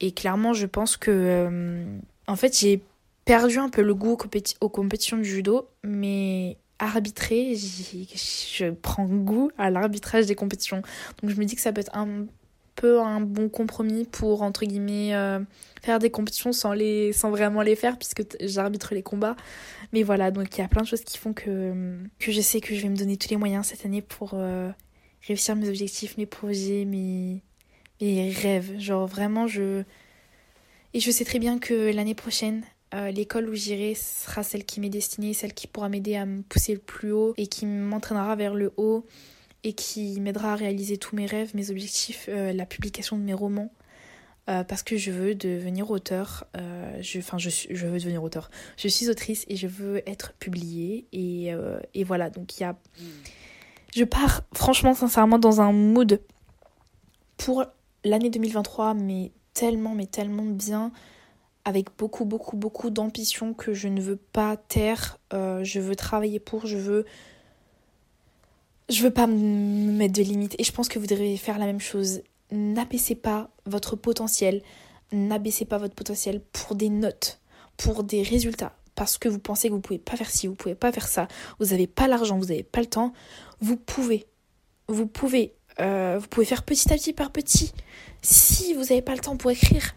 et 0.00 0.12
clairement, 0.12 0.52
je 0.52 0.66
pense 0.66 0.96
que. 0.96 1.10
Euh, 1.10 1.98
en 2.26 2.36
fait, 2.36 2.58
j'ai 2.58 2.82
perdu 3.24 3.58
un 3.58 3.68
peu 3.68 3.82
le 3.82 3.94
goût 3.94 4.16
aux, 4.60 4.68
compétitions 4.68 5.16
de 5.18 5.22
judo, 5.22 5.68
mais 5.84 6.56
arbitrer, 6.78 7.54
je 7.56 8.70
prends 8.70 9.06
goût 9.06 9.50
à 9.58 9.70
l'arbitrage 9.70 10.26
des 10.26 10.34
compétitions. 10.34 10.82
Donc 11.22 11.30
je 11.30 11.36
me 11.36 11.44
dis 11.44 11.54
que 11.54 11.60
ça 11.60 11.72
peut 11.72 11.80
être 11.80 11.94
un 11.94 12.26
un 12.84 13.20
bon 13.20 13.48
compromis 13.48 14.04
pour, 14.04 14.42
entre 14.42 14.64
guillemets, 14.64 15.14
euh, 15.14 15.40
faire 15.82 15.98
des 15.98 16.10
compétitions 16.10 16.52
sans, 16.52 16.72
les, 16.72 17.12
sans 17.12 17.30
vraiment 17.30 17.62
les 17.62 17.76
faire, 17.76 17.98
puisque 17.98 18.22
j'arbitre 18.40 18.94
les 18.94 19.02
combats. 19.02 19.36
Mais 19.92 20.02
voilà, 20.02 20.30
donc 20.30 20.56
il 20.56 20.60
y 20.60 20.64
a 20.64 20.68
plein 20.68 20.82
de 20.82 20.86
choses 20.86 21.02
qui 21.02 21.18
font 21.18 21.32
que, 21.32 21.96
que 22.18 22.32
je 22.32 22.40
sais 22.40 22.60
que 22.60 22.74
je 22.74 22.82
vais 22.82 22.88
me 22.88 22.96
donner 22.96 23.16
tous 23.16 23.30
les 23.30 23.36
moyens 23.36 23.66
cette 23.66 23.86
année 23.86 24.02
pour 24.02 24.32
euh, 24.34 24.70
réussir 25.26 25.56
mes 25.56 25.68
objectifs, 25.68 26.16
mes 26.18 26.26
projets, 26.26 26.84
mes, 26.84 27.42
mes 28.00 28.30
rêves. 28.30 28.78
Genre 28.78 29.06
vraiment, 29.06 29.46
je... 29.46 29.82
Et 30.94 31.00
je 31.00 31.10
sais 31.10 31.24
très 31.24 31.38
bien 31.38 31.58
que 31.58 31.92
l'année 31.92 32.14
prochaine, 32.14 32.62
euh, 32.94 33.10
l'école 33.10 33.48
où 33.48 33.54
j'irai 33.54 33.94
sera 33.94 34.42
celle 34.42 34.64
qui 34.64 34.80
m'est 34.80 34.88
destinée, 34.88 35.34
celle 35.34 35.52
qui 35.52 35.66
pourra 35.66 35.88
m'aider 35.88 36.16
à 36.16 36.24
me 36.24 36.42
pousser 36.42 36.72
le 36.72 36.80
plus 36.80 37.12
haut 37.12 37.34
et 37.36 37.48
qui 37.48 37.66
m'entraînera 37.66 38.34
vers 38.36 38.54
le 38.54 38.72
haut 38.76 39.04
et 39.66 39.72
qui 39.72 40.20
m'aidera 40.20 40.52
à 40.52 40.54
réaliser 40.54 40.96
tous 40.96 41.16
mes 41.16 41.26
rêves, 41.26 41.50
mes 41.56 41.70
objectifs, 41.72 42.26
euh, 42.28 42.52
la 42.52 42.66
publication 42.66 43.18
de 43.18 43.22
mes 43.22 43.34
romans. 43.34 43.72
Euh, 44.48 44.62
parce 44.62 44.84
que 44.84 44.96
je 44.96 45.10
veux 45.10 45.34
devenir 45.34 45.90
auteur, 45.90 46.46
euh, 46.56 47.02
je, 47.02 47.18
veux 47.18 47.98
devenir 47.98 48.22
auteur, 48.22 48.48
je 48.76 48.86
suis 48.86 49.10
autrice 49.10 49.44
et 49.48 49.56
je 49.56 49.66
veux 49.66 50.08
être 50.08 50.34
publiée 50.34 51.08
et, 51.12 51.50
et 51.94 52.04
voilà, 52.04 52.30
donc 52.30 52.56
il 52.56 52.60
y 52.60 52.64
a... 52.64 52.76
Je 53.92 54.04
pars 54.04 54.42
franchement 54.54 54.94
sincèrement 54.94 55.40
dans 55.40 55.60
un 55.60 55.72
mood 55.72 56.20
pour 57.38 57.64
l'année 58.04 58.30
2023 58.30 58.94
mais 58.94 59.32
tellement 59.52 59.96
mais 59.96 60.06
tellement 60.06 60.44
bien 60.44 60.92
avec 61.64 61.88
beaucoup 61.98 62.24
beaucoup 62.24 62.56
beaucoup 62.56 62.90
d'ambition 62.90 63.52
que 63.52 63.74
je 63.74 63.88
ne 63.88 64.00
veux 64.00 64.16
pas 64.16 64.56
taire, 64.56 65.18
je 65.32 65.80
veux 65.80 65.96
travailler 65.96 66.38
pour, 66.38 66.66
je 66.66 66.76
veux 66.76 67.04
je 68.88 69.02
veux 69.02 69.10
pas 69.10 69.26
me 69.26 69.92
mettre 69.92 70.14
de 70.14 70.22
limites 70.22 70.54
et 70.58 70.64
je 70.64 70.72
pense 70.72 70.88
que 70.88 70.98
vous 70.98 71.06
devriez 71.06 71.36
faire 71.36 71.58
la 71.58 71.66
même 71.66 71.80
chose. 71.80 72.22
N'abaissez 72.52 73.14
pas 73.14 73.50
votre 73.64 73.96
potentiel, 73.96 74.62
n'abaissez 75.12 75.64
pas 75.64 75.78
votre 75.78 75.94
potentiel 75.94 76.40
pour 76.52 76.76
des 76.76 76.88
notes, 76.88 77.40
pour 77.76 78.04
des 78.04 78.22
résultats, 78.22 78.76
parce 78.94 79.18
que 79.18 79.28
vous 79.28 79.40
pensez 79.40 79.68
que 79.68 79.74
vous 79.74 79.80
pouvez 79.80 79.98
pas 79.98 80.16
faire 80.16 80.30
ci, 80.30 80.46
vous 80.46 80.54
pouvez 80.54 80.76
pas 80.76 80.92
faire 80.92 81.08
ça, 81.08 81.26
vous 81.58 81.66
n'avez 81.66 81.88
pas 81.88 82.06
l'argent, 82.06 82.38
vous 82.38 82.46
n'avez 82.46 82.62
pas 82.62 82.80
le 82.80 82.86
temps, 82.86 83.12
vous 83.60 83.76
pouvez. 83.76 84.26
Vous 84.88 85.06
pouvez. 85.06 85.54
Euh, 85.80 86.18
vous 86.20 86.28
pouvez 86.28 86.46
faire 86.46 86.62
petit 86.62 86.92
à 86.92 86.96
petit 86.96 87.12
par 87.12 87.32
petit. 87.32 87.72
Si 88.22 88.72
vous 88.74 88.82
n'avez 88.82 89.02
pas 89.02 89.14
le 89.14 89.20
temps 89.20 89.36
pour 89.36 89.50
écrire, 89.50 89.94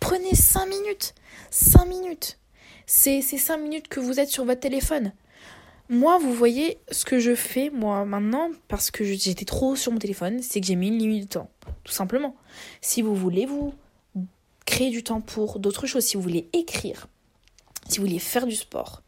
prenez 0.00 0.34
5 0.34 0.66
minutes. 0.66 1.14
5 1.50 1.86
minutes. 1.86 2.38
C'est 2.86 3.22
5 3.22 3.56
minutes 3.56 3.88
que 3.88 4.00
vous 4.00 4.20
êtes 4.20 4.28
sur 4.28 4.44
votre 4.44 4.60
téléphone. 4.60 5.12
Moi, 5.90 6.18
vous 6.18 6.34
voyez, 6.34 6.78
ce 6.90 7.06
que 7.06 7.18
je 7.18 7.34
fais, 7.34 7.70
moi, 7.70 8.04
maintenant, 8.04 8.50
parce 8.68 8.90
que 8.90 9.04
j'étais 9.04 9.46
trop 9.46 9.74
sur 9.74 9.90
mon 9.90 9.98
téléphone, 9.98 10.42
c'est 10.42 10.60
que 10.60 10.66
j'ai 10.66 10.76
mis 10.76 10.88
une 10.88 10.98
limite 10.98 11.22
de 11.22 11.28
temps. 11.28 11.50
Tout 11.82 11.92
simplement. 11.92 12.36
Si 12.82 13.00
vous 13.00 13.14
voulez 13.14 13.46
vous 13.46 13.72
créer 14.66 14.90
du 14.90 15.02
temps 15.02 15.22
pour 15.22 15.58
d'autres 15.58 15.86
choses, 15.86 16.04
si 16.04 16.18
vous 16.18 16.22
voulez 16.22 16.50
écrire, 16.52 17.08
si 17.88 17.98
vous 17.98 18.04
voulez 18.04 18.18
faire 18.18 18.46
du 18.46 18.54
sport, 18.54 19.02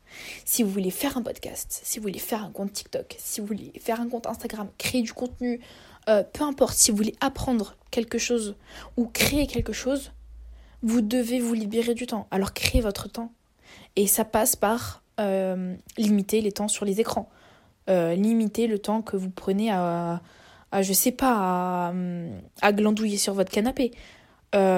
si 0.46 0.62
vous 0.62 0.70
voulez 0.70 0.90
faire 0.90 1.18
un 1.18 1.22
podcast, 1.22 1.80
si 1.84 1.98
vous 1.98 2.04
voulez 2.04 2.18
faire 2.18 2.42
un 2.42 2.50
compte 2.50 2.72
TikTok, 2.72 3.14
si 3.18 3.42
vous 3.42 3.46
voulez 3.46 3.72
faire 3.78 4.00
un 4.00 4.08
compte 4.08 4.26
Instagram, 4.26 4.68
créer 4.78 5.02
du 5.02 5.12
contenu, 5.12 5.60
euh, 6.08 6.22
peu 6.22 6.44
importe, 6.44 6.74
si 6.74 6.90
vous 6.90 6.96
voulez 6.96 7.14
apprendre 7.20 7.76
quelque 7.90 8.16
chose 8.16 8.56
ou 8.96 9.06
créer 9.06 9.46
quelque 9.46 9.74
chose, 9.74 10.12
vous 10.82 11.02
devez 11.02 11.40
vous 11.40 11.52
libérer 11.52 11.92
du 11.92 12.06
temps. 12.06 12.26
Alors 12.30 12.54
créez 12.54 12.80
votre 12.80 13.08
temps. 13.08 13.32
Et 13.96 14.06
ça 14.06 14.24
passe 14.24 14.56
par 14.56 14.99
euh, 15.20 15.74
limiter 15.96 16.40
les 16.40 16.52
temps 16.52 16.68
sur 16.68 16.84
les 16.84 17.00
écrans. 17.00 17.28
Euh, 17.88 18.14
limiter 18.14 18.66
le 18.66 18.78
temps 18.78 19.02
que 19.02 19.16
vous 19.16 19.30
prenez 19.30 19.70
à, 19.70 20.20
à 20.72 20.82
je 20.82 20.92
sais 20.92 21.12
pas, 21.12 21.92
à, 22.62 22.72
glandouiller 22.72 23.16
sur 23.16 23.34
votre 23.34 23.50
canapé. 23.50 23.92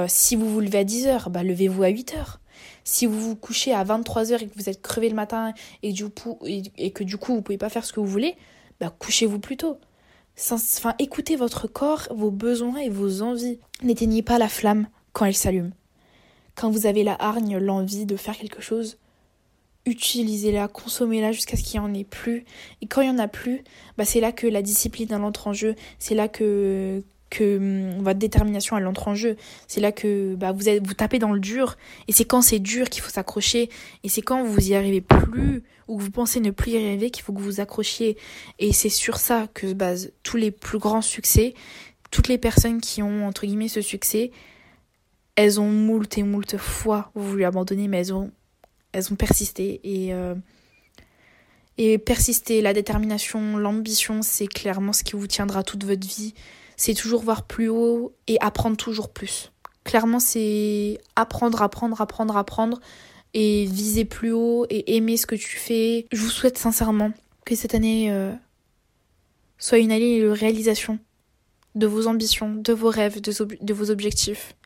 si 0.09 0.37
vous 0.37 0.49
vous 0.49 0.61
levez 0.61 0.79
à 0.79 0.85
10h, 0.85 1.31
bah 1.31 1.43
levez-vous 1.43 1.83
à 1.83 1.89
8h. 1.89 2.39
Si 2.85 3.07
vous 3.07 3.21
vous 3.21 3.37
couchez 3.37 3.73
à 3.73 3.85
23h 3.85 4.43
et 4.43 4.49
que 4.49 4.55
vous 4.57 4.69
êtes 4.69 4.83
crevé 4.83 5.09
le 5.09 5.15
matin 5.15 5.53
et, 5.83 5.95
et, 6.77 6.91
que 6.91 7.05
du 7.05 7.17
coup 7.17 7.35
vous 7.35 7.43
pouvez 7.43 7.59
pas 7.59 7.69
faire 7.69 7.85
ce 7.85 7.93
que 7.93 8.01
vous 8.01 8.07
voulez, 8.07 8.37
bah 8.81 8.93
couchez-vous 8.99 9.39
plus 9.39 9.57
tôt. 9.57 9.79
Enfin, 10.51 10.95
écoutez 10.99 11.37
votre 11.37 11.69
corps, 11.69 12.09
vos 12.11 12.31
besoins 12.31 12.79
et 12.79 12.89
vos 12.89 13.23
envies. 13.23 13.59
N'éteignez 13.83 14.23
pas 14.23 14.39
la 14.39 14.49
flamme 14.49 14.89
quand 15.13 15.27
elle 15.27 15.35
s'allume. 15.35 15.73
Quand 16.55 16.71
vous 16.71 16.87
avez 16.87 17.05
la 17.05 17.17
hargne, 17.19 17.59
l'envie 17.59 18.07
de 18.07 18.17
faire 18.17 18.37
quelque 18.37 18.61
chose, 18.61 18.99
utilisez-la, 19.87 20.69
consommez-la 20.69 21.33
jusqu'à 21.33 21.57
ce 21.57 21.63
qu'il 21.63 21.81
n'y 21.81 21.87
en 21.87 21.95
ait 21.95 22.05
plus. 22.05 22.45
Et 22.81 22.87
quand 22.87 23.01
il 23.01 23.11
n'y 23.11 23.15
en 23.15 23.19
a 23.19 23.29
plus, 23.29 23.63
bah 23.99 24.05
c'est 24.05 24.21
là 24.21 24.33
que 24.33 24.47
la 24.47 24.63
discipline 24.63 25.13
entre 25.15 25.49
en 25.49 25.53
jeu, 25.53 25.75
c'est 25.99 26.15
là 26.15 26.29
que, 26.29 27.03
que 27.31 27.57
hum, 27.57 28.03
votre 28.03 28.19
détermination 28.19 28.77
elle 28.79 28.87
entre 28.87 29.09
en 29.09 29.15
jeu. 29.15 29.37
C'est 29.67 29.81
là 29.81 29.91
que 29.91 30.35
bah, 30.37 30.53
vous, 30.53 30.69
êtes, 30.69 30.87
vous 30.87 30.95
tapez 30.95 31.19
dans 31.19 31.33
le 31.33 31.41
dur. 31.41 31.77
Et 32.09 32.13
c'est 32.13 32.25
quand 32.25 32.43
c'est 32.43 32.61
dur 32.61 32.89
qu'il 32.91 33.03
faut 33.03 33.11
s'accrocher. 33.11 33.71
Et 34.05 34.09
c'est 34.09 34.23
quand 34.23 34.45
vous 34.45 34.71
y 34.71 34.75
arrivez 34.75 35.01
plus 35.01 35.63
ou 35.89 35.99
que 35.99 36.03
vous 36.03 36.11
pensez 36.11 36.41
ne 36.41 36.51
plus 36.51 36.73
y 36.73 36.77
arriver 36.77 37.11
qu'il 37.11 37.25
faut 37.25 37.33
que 37.33 37.41
vous 37.41 37.47
vous 37.47 37.61
accrochiez. 37.61 38.17
Et 38.59 38.73
c'est 38.73 38.89
sur 38.89 39.17
ça 39.17 39.49
que 39.53 39.69
se 39.69 39.75
basent 39.75 40.13
tous 40.23 40.37
les 40.37 40.51
plus 40.51 40.79
grands 40.79 41.03
succès. 41.03 41.55
Toutes 42.11 42.29
les 42.29 42.39
personnes 42.39 42.81
qui 42.81 43.03
ont 43.03 43.27
entre 43.27 43.47
guillemets 43.47 43.69
ce 43.69 43.81
succès, 43.81 44.31
elles 45.35 45.61
ont 45.61 45.71
moult 45.71 46.19
et 46.19 46.23
moult 46.23 46.57
fois 46.59 47.11
voulu 47.15 47.45
abandonner, 47.45 47.89
mais 47.89 47.99
elles 47.99 48.13
ont, 48.13 48.31
elles 48.93 49.13
ont 49.13 49.17
persisté. 49.17 49.81
Et, 49.85 50.15
euh, 50.15 50.35
et 51.79 51.99
persister, 51.99 52.61
la 52.61 52.73
détermination, 52.73 53.57
l'ambition, 53.57 54.23
c'est 54.23 54.47
clairement 54.47 54.93
ce 54.93 55.05
qui 55.05 55.13
vous 55.13 55.27
tiendra 55.27 55.63
toute 55.63 55.85
votre 55.85 56.07
vie 56.07 56.35
c'est 56.77 56.95
toujours 56.95 57.23
voir 57.23 57.47
plus 57.47 57.69
haut 57.69 58.13
et 58.27 58.39
apprendre 58.41 58.77
toujours 58.77 59.13
plus. 59.13 59.53
Clairement, 59.85 60.19
c'est 60.19 60.99
apprendre, 61.15 61.63
apprendre, 61.63 62.01
apprendre, 62.01 62.37
apprendre 62.37 62.81
et 63.35 63.67
viser 63.67 64.05
plus 64.05 64.33
haut 64.33 64.67
et 64.69 64.97
aimer 64.97 65.17
ce 65.17 65.27
que 65.27 65.37
tu 65.37 65.57
fais. 65.59 66.07
Je 66.11 66.21
vous 66.21 66.31
souhaite 66.31 66.59
sincèrement 66.59 67.13
que 67.45 67.55
cette 67.55 67.77
année 67.77 68.11
euh, 68.11 68.33
soit 69.59 69.79
une 69.79 69.93
année 69.93 70.21
de 70.21 70.29
réalisation 70.29 70.99
de 71.77 71.87
vos 71.87 72.09
ambitions, 72.09 72.53
de 72.53 72.73
vos 72.73 72.91
rêves, 72.91 73.21
de, 73.21 73.33
de 73.61 73.75
vos 73.75 73.91
objectifs, 73.91 74.57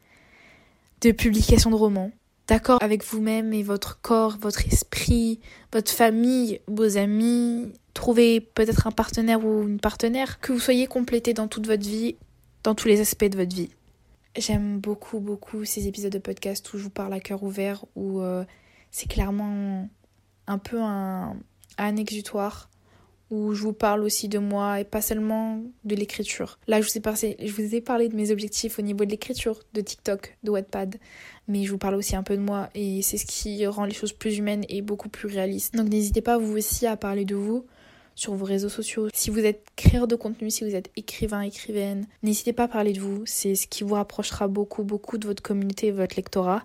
de 1.02 1.12
publication 1.12 1.70
de 1.70 1.76
romans, 1.76 2.10
d'accord 2.46 2.82
avec 2.82 3.04
vous-même 3.04 3.52
et 3.52 3.62
votre 3.62 4.00
corps, 4.00 4.36
votre 4.38 4.66
esprit, 4.66 5.40
votre 5.72 5.90
famille, 5.90 6.60
vos 6.66 6.96
amis, 6.96 7.72
trouver 7.94 8.40
peut-être 8.40 8.86
un 8.86 8.92
partenaire 8.92 9.44
ou 9.44 9.66
une 9.66 9.80
partenaire, 9.80 10.40
que 10.40 10.52
vous 10.52 10.60
soyez 10.60 10.86
complété 10.86 11.34
dans 11.34 11.48
toute 11.48 11.66
votre 11.66 11.86
vie, 11.86 12.16
dans 12.62 12.74
tous 12.74 12.88
les 12.88 13.00
aspects 13.00 13.24
de 13.24 13.36
votre 13.36 13.54
vie. 13.54 13.70
J'aime 14.36 14.78
beaucoup, 14.78 15.18
beaucoup 15.18 15.64
ces 15.64 15.88
épisodes 15.88 16.12
de 16.12 16.18
podcast 16.18 16.72
où 16.72 16.78
je 16.78 16.84
vous 16.84 16.90
parle 16.90 17.14
à 17.14 17.20
cœur 17.20 17.42
ouvert, 17.42 17.84
où 17.94 18.20
euh, 18.20 18.44
c'est 18.90 19.08
clairement 19.08 19.88
un 20.46 20.58
peu 20.58 20.80
un, 20.80 21.36
un 21.78 21.96
exutoire 21.96 22.68
où 23.30 23.54
je 23.54 23.62
vous 23.62 23.72
parle 23.72 24.02
aussi 24.02 24.28
de 24.28 24.38
moi 24.38 24.80
et 24.80 24.84
pas 24.84 25.00
seulement 25.00 25.62
de 25.84 25.94
l'écriture. 25.96 26.58
Là, 26.68 26.80
je 26.80 26.86
vous, 26.86 26.96
ai 27.74 27.80
parlé, 27.80 28.08
de 28.08 28.14
mes 28.14 28.30
objectifs 28.30 28.78
au 28.78 28.82
niveau 28.82 29.04
de 29.04 29.10
l'écriture, 29.10 29.62
de 29.74 29.80
TikTok, 29.80 30.36
de 30.44 30.50
Wattpad, 30.50 30.96
mais 31.48 31.64
je 31.64 31.72
vous 31.72 31.78
parle 31.78 31.96
aussi 31.96 32.14
un 32.14 32.22
peu 32.22 32.36
de 32.36 32.42
moi 32.42 32.70
et 32.74 33.02
c'est 33.02 33.18
ce 33.18 33.26
qui 33.26 33.66
rend 33.66 33.84
les 33.84 33.94
choses 33.94 34.12
plus 34.12 34.38
humaines 34.38 34.64
et 34.68 34.82
beaucoup 34.82 35.08
plus 35.08 35.28
réalistes. 35.28 35.74
Donc 35.74 35.88
n'hésitez 35.88 36.20
pas 36.20 36.38
vous 36.38 36.56
aussi 36.56 36.86
à 36.86 36.96
parler 36.96 37.24
de 37.24 37.34
vous 37.34 37.66
sur 38.14 38.34
vos 38.34 38.44
réseaux 38.44 38.68
sociaux. 38.68 39.08
Si 39.14 39.30
vous 39.30 39.44
êtes 39.44 39.66
créateur 39.76 40.08
de 40.08 40.16
contenu, 40.16 40.50
si 40.50 40.64
vous 40.64 40.74
êtes 40.74 40.90
écrivain, 40.96 41.42
écrivaine, 41.42 42.06
n'hésitez 42.22 42.52
pas 42.52 42.64
à 42.64 42.68
parler 42.68 42.92
de 42.92 43.00
vous. 43.00 43.22
C'est 43.26 43.54
ce 43.54 43.66
qui 43.66 43.84
vous 43.84 43.94
rapprochera 43.94 44.48
beaucoup, 44.48 44.82
beaucoup 44.82 45.18
de 45.18 45.26
votre 45.26 45.42
communauté 45.42 45.88
et 45.88 45.92
votre 45.92 46.16
lectorat. 46.16 46.64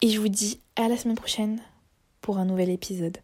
Et 0.00 0.08
je 0.08 0.20
vous 0.20 0.28
dis 0.28 0.60
à 0.76 0.88
la 0.88 0.96
semaine 0.96 1.16
prochaine 1.16 1.60
pour 2.20 2.38
un 2.38 2.46
nouvel 2.46 2.70
épisode. 2.70 3.18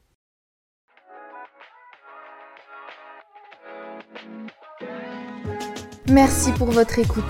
Merci 6.11 6.53
pour 6.53 6.71
votre 6.71 6.99
écoute. 6.99 7.25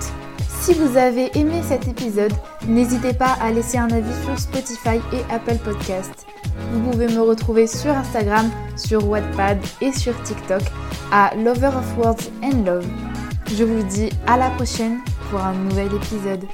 Si 0.49 0.73
vous 0.73 0.97
avez 0.97 1.37
aimé 1.37 1.61
cet 1.63 1.87
épisode, 1.87 2.33
n'hésitez 2.67 3.13
pas 3.13 3.37
à 3.41 3.51
laisser 3.51 3.77
un 3.77 3.89
avis 3.89 4.13
sur 4.25 4.37
Spotify 4.37 4.97
et 5.13 5.33
Apple 5.33 5.57
Podcast. 5.63 6.25
Vous 6.73 6.91
pouvez 6.91 7.07
me 7.07 7.21
retrouver 7.21 7.67
sur 7.67 7.91
Instagram, 7.91 8.51
sur 8.75 9.07
Wattpad 9.07 9.59
et 9.79 9.93
sur 9.93 10.21
TikTok 10.23 10.61
à 11.11 11.33
Lover 11.35 11.67
of 11.67 11.97
Words 11.97 12.29
and 12.43 12.65
Love. 12.65 12.87
Je 13.55 13.63
vous 13.63 13.83
dis 13.83 14.09
à 14.27 14.37
la 14.37 14.49
prochaine 14.49 14.99
pour 15.29 15.39
un 15.39 15.53
nouvel 15.53 15.93
épisode. 15.93 16.45